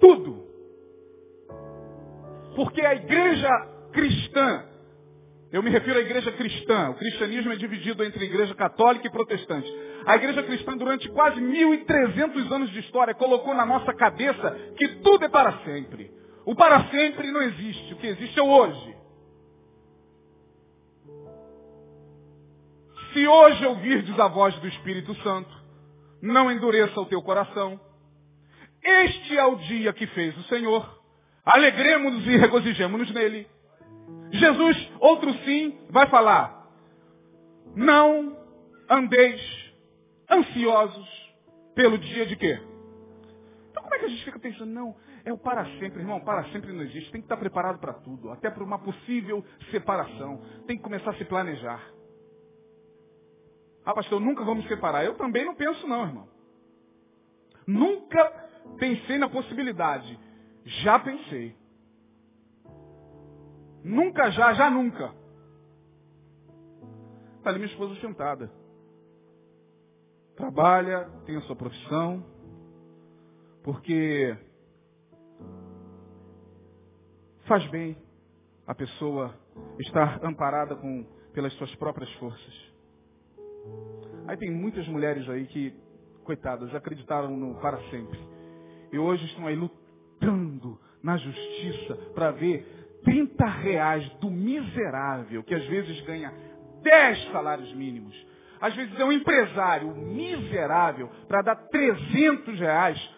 [0.00, 0.46] Tudo.
[2.56, 3.48] Porque a igreja
[3.92, 4.64] cristã
[5.52, 6.88] Eu me refiro à igreja cristã.
[6.88, 9.70] O cristianismo é dividido entre igreja católica e protestante.
[10.06, 15.26] A igreja cristã, durante quase 1.300 anos de história, colocou na nossa cabeça que tudo
[15.26, 16.10] é para sempre.
[16.46, 17.92] O para sempre não existe.
[17.92, 19.01] O que existe é o hoje.
[23.12, 25.50] Se hoje ouvirdes a voz do Espírito Santo,
[26.22, 27.78] não endureça o teu coração.
[28.82, 31.02] Este é o dia que fez o Senhor.
[31.44, 33.46] Alegremos-nos e regozijemos-nos nele.
[34.30, 36.66] Jesus, outro sim, vai falar.
[37.76, 38.36] Não
[38.88, 39.40] andeis
[40.30, 41.08] ansiosos
[41.74, 42.60] pelo dia de quê?
[43.70, 46.44] Então como é que a gente fica pensando, não, é o para sempre, irmão, para
[46.50, 47.10] sempre não existe.
[47.10, 50.40] Tem que estar preparado para tudo, até para uma possível separação.
[50.66, 51.82] Tem que começar a se planejar.
[53.84, 55.04] Ah, pastor, nunca vamos separar.
[55.04, 56.28] Eu também não penso não, irmão.
[57.66, 58.30] Nunca
[58.78, 60.18] pensei na possibilidade.
[60.64, 61.56] Já pensei.
[63.84, 65.12] Nunca já, já nunca.
[67.38, 68.52] Está ali minha esposa sentada.
[70.36, 72.24] Trabalha, tem a sua profissão,
[73.62, 74.36] porque
[77.46, 77.96] faz bem
[78.66, 79.34] a pessoa
[79.80, 82.71] estar amparada com, pelas suas próprias forças.
[84.26, 85.74] Aí tem muitas mulheres aí que,
[86.24, 88.18] coitadas, acreditaram no para sempre.
[88.92, 95.64] E hoje estão aí lutando na justiça para ver 30 reais do miserável, que às
[95.66, 96.32] vezes ganha
[96.82, 98.14] 10 salários mínimos.
[98.60, 103.10] Às vezes é um empresário miserável para dar 300 reais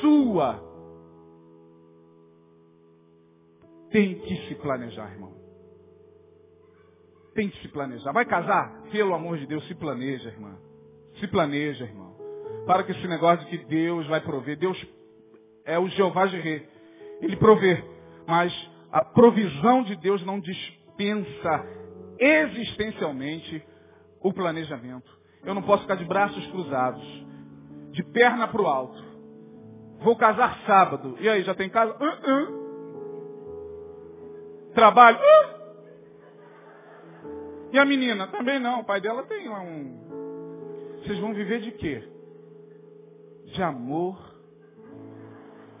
[0.00, 0.64] sua.
[3.90, 5.45] Tem que se planejar, irmão.
[7.36, 8.12] Tem que se planejar.
[8.12, 8.82] Vai casar?
[8.90, 10.56] Pelo amor de Deus, se planeja, irmã.
[11.20, 12.16] Se planeja, irmão.
[12.66, 14.56] Para que esse negócio de que Deus vai prover.
[14.56, 14.84] Deus
[15.66, 16.66] é o Jeová Jireh.
[17.20, 17.84] Ele provê.
[18.26, 18.52] Mas
[18.90, 21.66] a provisão de Deus não dispensa
[22.18, 23.62] existencialmente
[24.22, 25.14] o planejamento.
[25.44, 27.04] Eu não posso ficar de braços cruzados,
[27.92, 29.04] de perna para o alto.
[30.00, 31.18] Vou casar sábado.
[31.20, 31.92] E aí, já tem casa?
[31.92, 32.66] Uh -uh.
[34.74, 35.18] Trabalho?
[35.18, 35.55] Uh!
[37.76, 38.26] E a menina?
[38.28, 38.80] Também não.
[38.80, 40.96] O pai dela tem um.
[41.02, 42.02] Vocês vão viver de quê?
[43.52, 44.18] De amor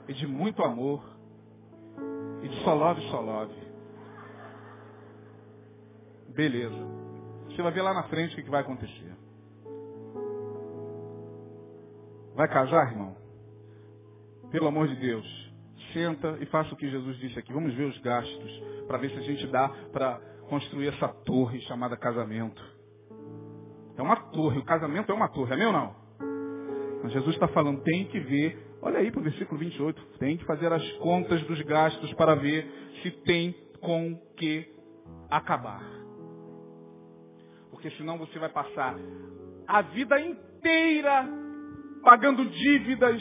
[0.06, 1.02] e de muito amor
[2.42, 3.54] e de só love, só love.
[6.34, 6.76] Beleza.
[7.46, 9.16] Você vai ver lá na frente o que vai acontecer.
[12.34, 13.16] Vai casar, irmão?
[14.50, 15.26] Pelo amor de Deus,
[15.94, 17.54] senta e faça o que Jesus disse aqui.
[17.54, 21.96] Vamos ver os gastos para ver se a gente dá para construir essa torre chamada
[21.96, 22.62] casamento.
[23.96, 25.96] É uma torre, o casamento é uma torre, é meu ou não?
[27.02, 30.00] Mas Jesus está falando, tem que ver Olha aí para o versículo 28.
[30.18, 32.70] Tem que fazer as contas dos gastos para ver
[33.02, 34.72] se tem com que
[35.30, 35.82] acabar.
[37.70, 38.94] Porque senão você vai passar
[39.66, 41.28] a vida inteira
[42.02, 43.20] pagando dívidas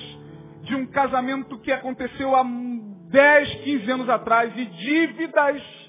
[0.61, 4.55] de um casamento que aconteceu há 10, 15 anos atrás.
[4.55, 5.84] E dívidas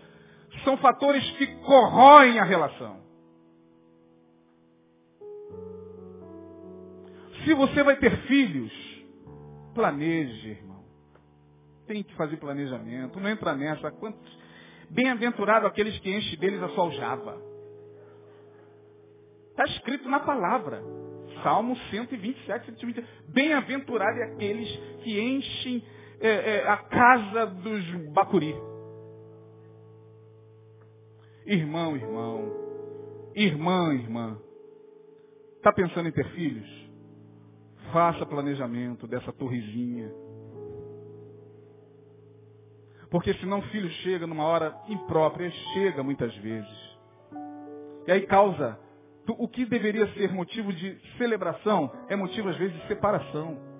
[0.66, 3.00] são fatores que corroem a relação.
[7.44, 8.96] Se você vai ter filhos,
[9.76, 10.82] Planeje, irmão.
[11.86, 13.20] Tem que fazer planejamento.
[13.20, 13.90] Não entra nessa.
[13.90, 14.26] Quantos...
[14.88, 17.38] Bem-aventurado aqueles que enchem deles a sua aljava.
[19.50, 20.82] Está escrito na palavra.
[21.42, 23.06] Salmo 127, 128.
[23.28, 24.66] Bem-aventurado aqueles
[25.02, 25.84] que enchem
[26.20, 28.54] é, é, a casa dos bacuri.
[31.46, 32.52] Irmão, irmão.
[33.34, 34.36] Irmã, irmã.
[35.56, 36.66] Está pensando em ter filhos?
[37.92, 40.12] Faça planejamento dessa torrezinha.
[43.10, 46.98] Porque senão o filho chega numa hora imprópria, chega muitas vezes.
[48.08, 48.78] E aí causa,
[49.28, 53.75] o que deveria ser motivo de celebração, é motivo às vezes de separação.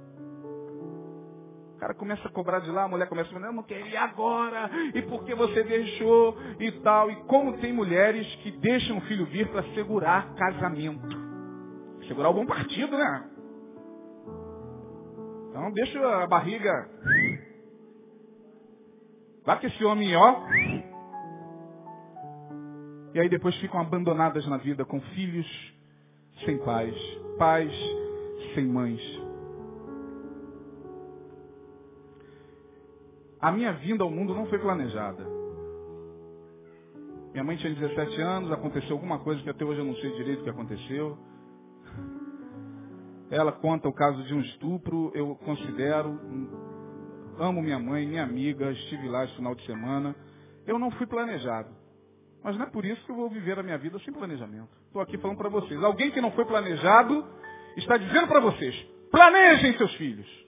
[1.77, 4.01] O cara começa a cobrar de lá, a mulher começa a falar, eu não queria
[4.01, 7.11] agora, e por que você deixou, e tal.
[7.11, 11.15] E como tem mulheres que deixam o filho vir para segurar casamento.
[12.09, 13.31] Segurar o bom partido, né?
[15.51, 16.89] Então deixa a barriga.
[19.45, 20.41] Vai que esse homem, ó.
[23.13, 25.47] E aí depois ficam abandonadas na vida com filhos
[26.47, 26.97] sem pais,
[27.39, 27.73] pais
[28.55, 29.26] sem mães.
[33.41, 35.25] A minha vinda ao mundo não foi planejada.
[37.33, 40.41] Minha mãe tinha 17 anos, aconteceu alguma coisa que até hoje eu não sei direito
[40.41, 41.19] o que aconteceu.
[43.31, 46.19] Ela conta o caso de um estupro, eu considero,
[47.39, 50.17] amo minha mãe, minha amiga, estive lá esse final de semana.
[50.67, 51.69] Eu não fui planejado.
[52.43, 54.71] Mas não é por isso que eu vou viver a minha vida sem planejamento.
[54.87, 55.83] Estou aqui falando para vocês.
[55.83, 57.23] Alguém que não foi planejado
[57.77, 58.75] está dizendo para vocês,
[59.11, 60.46] planejem seus filhos.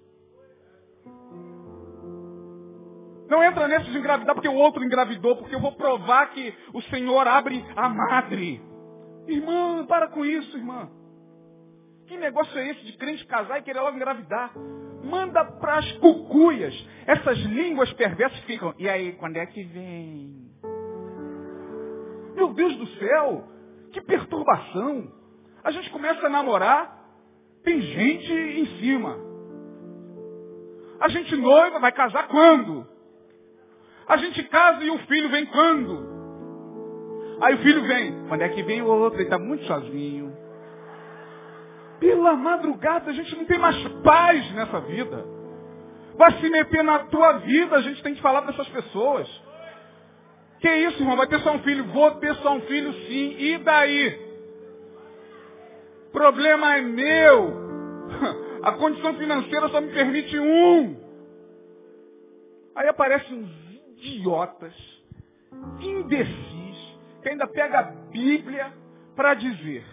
[3.29, 6.81] Não entra nesse de engravidar porque o outro engravidou, porque eu vou provar que o
[6.83, 8.61] Senhor abre a madre.
[9.27, 10.89] Irmã, para com isso, irmã.
[12.07, 14.53] Que negócio é esse de crente casar e querer logo engravidar?
[15.05, 16.75] Manda para as cucuias.
[17.07, 18.75] Essas línguas perversas ficam.
[18.79, 20.49] E aí, quando é que vem?
[22.35, 23.45] Meu Deus do céu,
[23.93, 25.13] que perturbação.
[25.63, 26.99] A gente começa a namorar,
[27.63, 29.19] tem gente em cima.
[31.01, 32.87] A gente noiva, vai casar quando?
[34.09, 36.09] A gente casa e o filho vem quando?
[37.43, 38.27] Aí o filho vem.
[38.27, 39.19] Quando é que vem o outro?
[39.19, 40.35] Ele está muito sozinho.
[42.01, 45.25] Pela madrugada a gente não tem mais paz nessa vida.
[46.17, 49.29] Vai se meter na tua vida, a gente tem que falar para essas pessoas.
[50.61, 51.17] Que isso, irmão?
[51.17, 51.85] Vai ter só um filho?
[51.85, 53.37] Vou ter só um filho sim.
[53.39, 54.29] E daí?
[56.11, 57.69] Problema é meu.
[58.65, 60.97] A condição financeira só me permite um.
[62.75, 63.68] Aí aparecem uns
[64.01, 64.75] idiotas,
[65.81, 68.73] imbecis, que ainda pega a Bíblia
[69.15, 69.85] para dizer.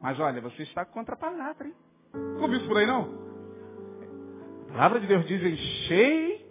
[0.00, 1.74] Mas olha, você está contra a palavra, hein?
[2.14, 3.20] Não viu isso por aí não?
[4.70, 6.46] A palavra de Deus diz, enchei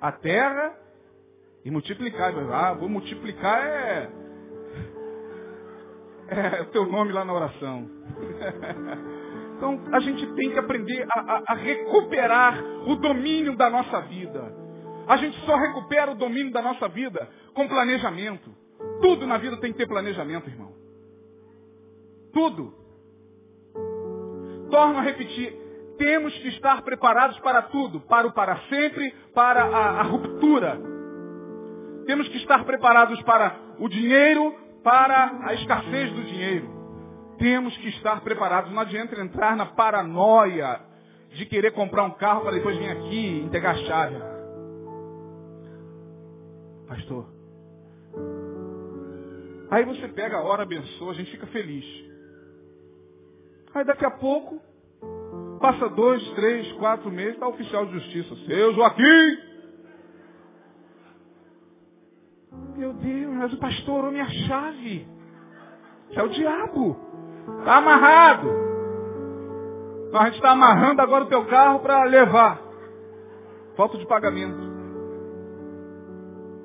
[0.00, 0.78] a terra
[1.64, 2.32] e multiplicar.
[2.52, 4.10] Ah, vou multiplicar é,
[6.28, 7.88] é o teu nome lá na oração.
[9.56, 14.52] Então a gente tem que aprender a, a, a recuperar o domínio da nossa vida.
[15.06, 18.54] A gente só recupera o domínio da nossa vida com planejamento.
[19.00, 20.72] Tudo na vida tem que ter planejamento, irmão.
[22.32, 22.74] Tudo.
[24.70, 25.52] Torno a repetir.
[25.98, 28.00] Temos que estar preparados para tudo.
[28.00, 30.80] Para o para sempre, para a, a ruptura.
[32.06, 36.68] Temos que estar preparados para o dinheiro, para a escassez do dinheiro.
[37.38, 38.72] Temos que estar preparados.
[38.72, 40.80] Não adianta entrar na paranoia
[41.30, 44.33] de querer comprar um carro para depois vir aqui entregar a chave.
[46.86, 47.26] Pastor.
[49.70, 51.84] Aí você pega a hora, abençoa, a gente fica feliz.
[53.74, 54.60] Aí daqui a pouco,
[55.60, 58.36] passa dois, três, quatro meses, está o oficial de justiça.
[58.46, 59.38] Seu Joaquim!
[62.76, 65.06] Meu Deus, mas o pastor orou minha chave.
[66.10, 66.96] Isso é o diabo.
[67.58, 68.48] Está amarrado.
[70.08, 72.60] Então a gente está amarrando agora o teu carro para levar.
[73.76, 74.63] Falta de pagamento.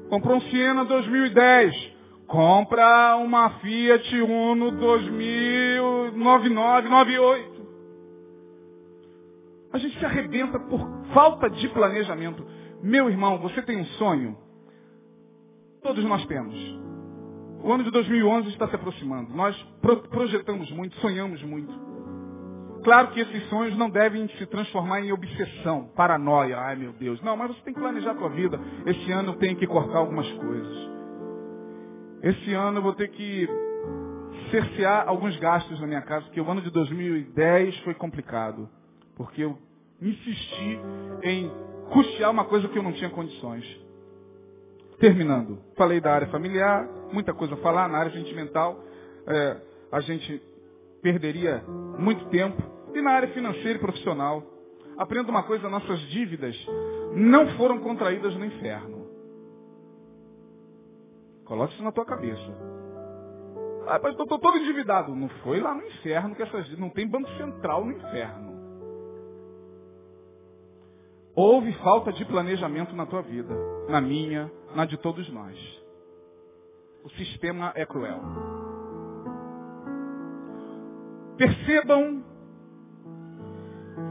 [0.09, 1.99] Comprou um Siena 2010.
[2.27, 7.59] Compra uma Fiat Uno 209998.
[9.71, 10.79] A gente se arrebenta por
[11.13, 12.43] falta de planejamento.
[12.81, 14.35] Meu irmão, você tem um sonho?
[15.81, 16.55] Todos nós temos.
[17.63, 19.31] O ano de 2011 está se aproximando.
[19.35, 19.55] Nós
[20.09, 21.88] projetamos muito, sonhamos muito.
[22.89, 26.57] Claro que esses sonhos não devem se transformar em obsessão, paranoia.
[26.57, 27.21] Ai meu Deus.
[27.21, 28.59] Não, mas você tem que planejar a tua vida.
[28.83, 30.89] Esse ano eu tenho que cortar algumas coisas.
[32.23, 33.47] Esse ano eu vou ter que
[34.49, 38.67] cercear alguns gastos na minha casa, porque o ano de 2010 foi complicado.
[39.15, 39.55] Porque eu
[40.01, 40.79] insisti
[41.21, 41.51] em
[41.91, 43.65] custear uma coisa que eu não tinha condições.
[44.99, 48.83] Terminando, falei da área familiar, muita coisa a falar, na área sentimental,
[49.27, 49.57] é,
[49.91, 50.41] a gente
[51.03, 51.63] perderia
[51.99, 52.78] muito tempo.
[52.93, 54.43] E na área financeira e profissional,
[54.97, 56.55] aprenda uma coisa, nossas dívidas
[57.13, 59.07] não foram contraídas no inferno.
[61.45, 62.79] Coloque isso na tua cabeça.
[63.87, 65.15] Ah, mas estou todo endividado.
[65.15, 68.49] Não foi lá no inferno que essas não tem banco central no inferno.
[71.35, 73.55] Houve falta de planejamento na tua vida,
[73.87, 75.57] na minha, na de todos nós.
[77.03, 78.19] O sistema é cruel.
[81.37, 82.23] Percebam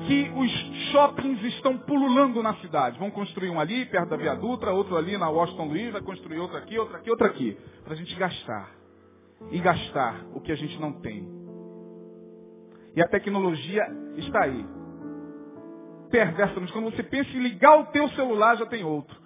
[0.07, 0.51] que os
[0.91, 2.99] shoppings estão pululando na cidade.
[2.99, 6.39] Vão construir um ali, perto da Via Dutra, outro ali na Washington Luiz, vai construir
[6.39, 7.59] outro aqui, outro aqui, outro aqui.
[7.85, 8.71] Para a gente gastar.
[9.51, 11.29] E gastar o que a gente não tem.
[12.95, 13.87] E a tecnologia
[14.17, 14.67] está aí.
[16.11, 19.17] Perversa, mas quando você pensa em ligar o teu celular, já tem outro.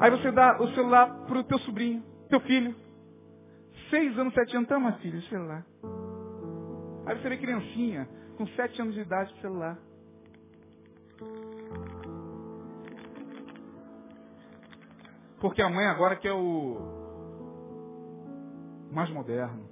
[0.00, 2.74] Aí você dá o celular para o teu sobrinho, teu filho.
[3.90, 5.64] Seis anos, sete anos, toma filho, celular.
[7.06, 9.78] Aí você vê criancinha, com sete anos de idade, celular.
[15.40, 17.02] Porque a mãe agora quer o
[18.92, 19.70] mais moderno.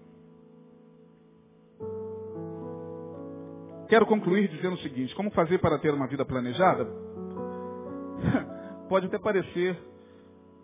[3.88, 6.86] Quero concluir dizendo o seguinte, como fazer para ter uma vida planejada?
[8.88, 9.76] Pode até parecer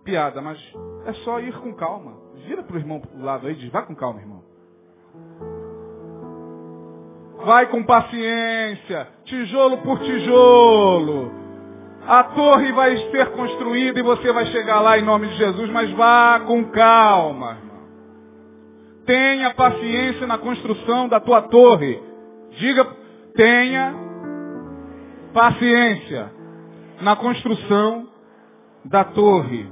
[0.05, 0.59] piada, mas
[1.05, 2.17] é só ir com calma.
[2.47, 4.36] Vira para o irmão do lado aí e diz, vai com calma, irmão.
[7.47, 11.31] Vai com paciência, tijolo por tijolo.
[12.05, 15.89] A torre vai ser construída e você vai chegar lá em nome de Jesus, mas
[15.93, 17.59] vá com calma.
[19.07, 22.03] Tenha paciência na construção da tua torre.
[22.59, 22.85] Diga,
[23.37, 23.95] tenha
[25.33, 26.33] paciência
[27.01, 28.09] na construção
[28.85, 29.71] da torre.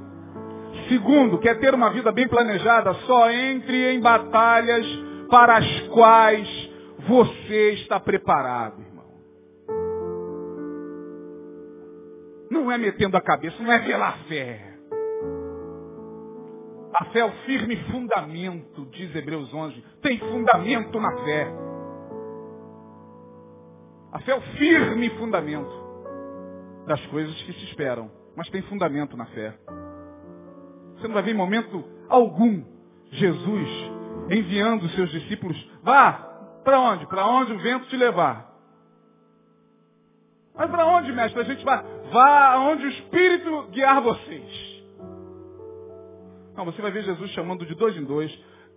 [0.89, 4.87] Segundo, quer ter uma vida bem planejada, só entre em batalhas
[5.29, 6.64] para as quais
[7.07, 9.05] você está preparado, irmão.
[12.51, 14.75] Não é metendo a cabeça, não é pela fé.
[16.97, 19.85] A fé é o firme fundamento, diz Hebreus 11.
[20.01, 21.53] Tem fundamento na fé.
[24.13, 25.85] A fé é o firme fundamento
[26.87, 28.11] das coisas que se esperam.
[28.37, 29.59] Mas tem fundamento na fé.
[30.97, 32.63] Você não vai ver em momento algum
[33.11, 33.69] Jesus
[34.31, 35.57] enviando os seus discípulos.
[35.83, 36.34] Vá,
[36.65, 37.07] para onde?
[37.07, 38.53] Para onde o vento te levar.
[40.55, 41.41] Mas para onde, mestre?
[41.41, 41.83] A gente vai.
[42.13, 44.75] Vá aonde o Espírito guiar vocês.
[46.57, 48.33] Não, você vai ver Jesus chamando de dois em dois.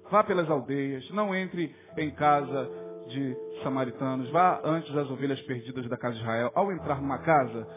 [0.10, 2.70] Vá pelas aldeias, não entre em casa
[3.08, 6.52] de samaritanos, vá antes das ovelhas perdidas da casa de Israel.
[6.56, 7.68] Ao entrar numa casa,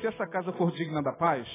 [0.00, 1.46] se essa casa for digna da paz,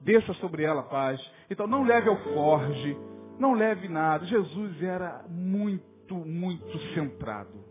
[0.00, 1.20] desça sobre ela a paz.
[1.48, 2.96] Então não leve alforge,
[3.38, 4.24] não leve nada.
[4.26, 5.84] Jesus era muito,
[6.14, 7.64] muito centrado.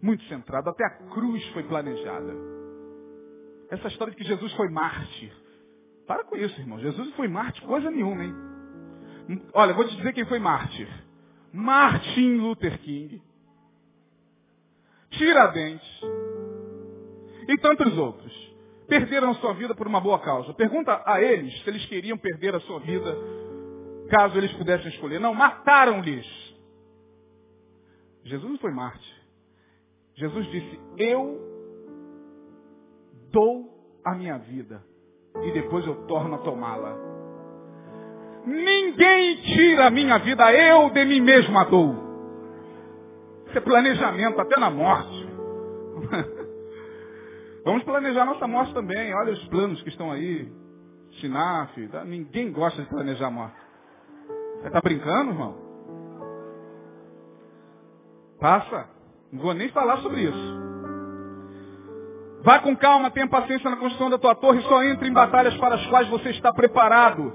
[0.00, 0.70] Muito centrado.
[0.70, 2.34] Até a cruz foi planejada.
[3.70, 5.32] Essa história de que Jesus foi mártir.
[6.06, 6.80] Para com isso, irmão.
[6.80, 8.34] Jesus não foi mártir coisa nenhuma, hein?
[9.54, 10.88] Olha, vou te dizer quem foi mártir.
[11.52, 13.22] Martin Luther King.
[15.10, 16.00] Tiradentes.
[17.48, 18.52] E tantos outros.
[18.88, 20.52] Perderam sua vida por uma boa causa.
[20.54, 23.16] Pergunta a eles se eles queriam perder a sua vida
[24.12, 25.18] caso eles pudessem escolher.
[25.18, 26.26] Não, mataram-lhes.
[28.24, 29.22] Jesus não foi mártir.
[30.14, 31.40] Jesus disse, eu
[33.32, 33.72] dou
[34.04, 34.84] a minha vida
[35.42, 36.94] e depois eu torno a tomá-la.
[38.44, 41.94] Ninguém tira a minha vida, eu de mim mesmo a dou.
[43.46, 45.26] Isso é planejamento até na morte.
[47.64, 49.14] Vamos planejar nossa morte também.
[49.14, 50.52] Olha os planos que estão aí.
[51.20, 52.04] Sinaf, tá?
[52.04, 53.61] ninguém gosta de planejar a morte.
[54.62, 55.56] Você está brincando, irmão?
[58.40, 58.88] Passa.
[59.32, 60.62] Não vou nem falar sobre isso.
[62.44, 65.74] Vá com calma, tenha paciência na construção da tua torre, só entre em batalhas para
[65.74, 67.32] as quais você está preparado.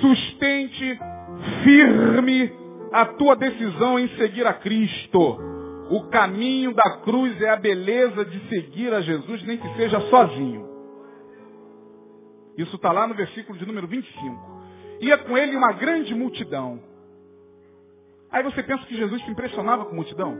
[0.00, 0.98] Sustente
[1.64, 2.52] firme
[2.92, 5.38] a tua decisão em seguir a Cristo.
[5.90, 10.68] O caminho da cruz é a beleza de seguir a Jesus, nem que seja sozinho.
[12.58, 14.51] Isso está lá no versículo de número 25.
[15.02, 16.80] Ia com ele uma grande multidão.
[18.30, 20.38] Aí você pensa que Jesus se impressionava com multidão?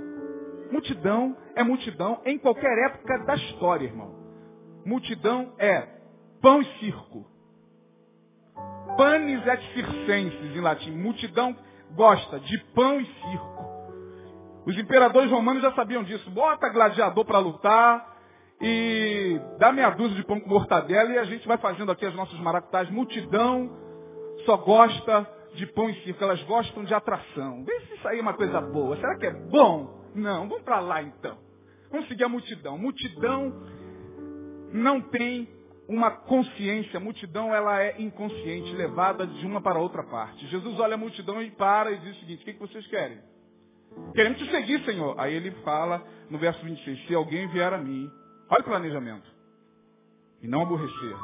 [0.70, 4.14] Multidão é multidão em qualquer época da história, irmão.
[4.86, 5.88] Multidão é
[6.40, 7.26] pão e circo.
[8.96, 10.92] Panis et circenses, em latim.
[10.92, 11.56] Multidão
[11.96, 13.64] gosta de pão e circo.
[14.64, 16.30] Os imperadores romanos já sabiam disso.
[16.30, 18.16] Bota gladiador para lutar
[18.60, 22.14] e dá meia dúzia de pão com mortadela e a gente vai fazendo aqui as
[22.14, 22.88] nossas maracutás.
[22.90, 23.82] Multidão
[24.45, 26.22] só gosta de pão e circo.
[26.22, 27.64] Elas gostam de atração.
[27.64, 28.97] Vê se isso aí é uma coisa boa.
[28.97, 30.03] Será que é bom?
[30.14, 31.38] Não, vamos para lá então.
[31.90, 32.78] Vamos seguir a multidão.
[32.78, 33.53] Multidão
[34.72, 35.49] não tem
[35.88, 36.97] uma consciência.
[36.97, 40.47] A multidão ela é inconsciente, levada de uma para outra parte.
[40.47, 43.18] Jesus olha a multidão e para e diz o seguinte, o que, vocês querem?
[44.14, 45.18] Queremos te seguir, Senhor.
[45.18, 48.11] Aí ele fala no verso 26, se alguém vier a mim,
[48.49, 49.30] olha o planejamento,
[50.40, 51.16] e não aborrecer,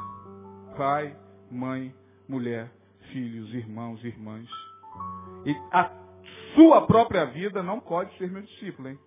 [0.77, 1.16] pai,
[1.51, 1.95] mãe,
[2.29, 2.71] mulher,
[3.13, 4.49] filhos, irmãos, irmãs,
[5.45, 5.91] e a
[6.55, 8.99] sua própria vida não pode ser meu discípulo, hein?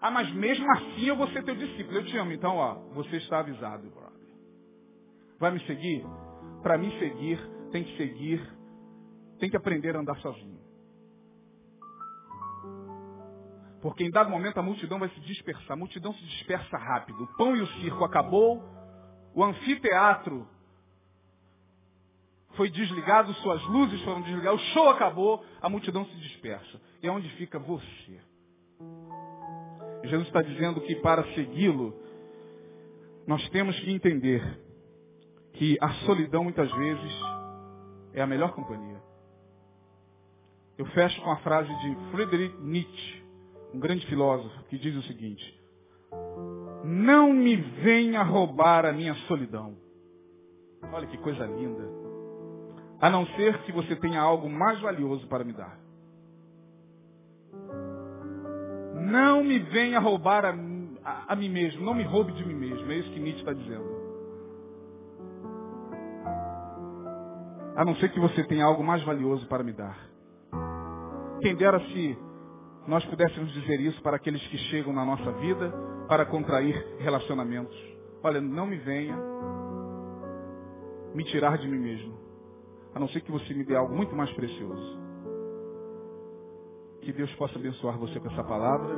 [0.00, 1.98] Ah, mas mesmo assim eu vou ser teu discípulo.
[1.98, 2.32] Eu te amo.
[2.32, 4.12] Então, ó, você está avisado, brother.
[5.38, 6.04] Vai me seguir?
[6.60, 7.38] Para me seguir,
[7.70, 8.44] tem que seguir,
[9.38, 10.60] tem que aprender a andar sozinho.
[13.80, 15.72] Porque em dado momento a multidão vai se dispersar.
[15.72, 17.22] A multidão se dispersa rápido.
[17.22, 18.62] O pão e o circo acabou.
[19.34, 20.48] O anfiteatro
[22.54, 26.80] foi desligado, suas luzes foram desligadas, o show acabou, a multidão se dispersa.
[27.02, 28.20] E é onde fica você.
[30.04, 31.94] Jesus está dizendo que para segui-lo,
[33.26, 34.42] nós temos que entender
[35.54, 37.12] que a solidão muitas vezes
[38.12, 39.00] é a melhor companhia.
[40.76, 43.22] Eu fecho com a frase de Friedrich Nietzsche,
[43.72, 45.60] um grande filósofo, que diz o seguinte:
[46.84, 49.76] Não me venha roubar a minha solidão.
[50.92, 52.01] Olha que coisa linda.
[53.02, 55.76] A não ser que você tenha algo mais valioso para me dar.
[58.94, 60.54] Não me venha roubar a,
[61.04, 61.84] a, a mim mesmo.
[61.84, 62.90] Não me roube de mim mesmo.
[62.92, 63.84] É isso que Nietzsche está dizendo.
[67.74, 69.98] A não ser que você tenha algo mais valioso para me dar.
[71.40, 72.16] Quem dera se
[72.86, 75.74] nós pudéssemos dizer isso para aqueles que chegam na nossa vida
[76.06, 77.76] para contrair relacionamentos.
[78.22, 79.16] Olha, não me venha
[81.12, 82.21] me tirar de mim mesmo.
[82.94, 84.98] A não ser que você me dê algo muito mais precioso.
[87.00, 88.94] Que Deus possa abençoar você com essa palavra.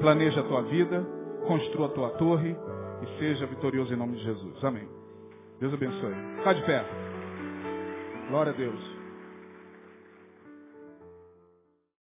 [0.00, 1.04] Planeja a tua vida,
[1.46, 2.56] construa a tua torre
[3.02, 4.64] e seja vitorioso em nome de Jesus.
[4.64, 4.88] Amém.
[5.58, 6.14] Deus abençoe.
[6.38, 6.84] Está de pé.
[8.28, 8.95] Glória a Deus.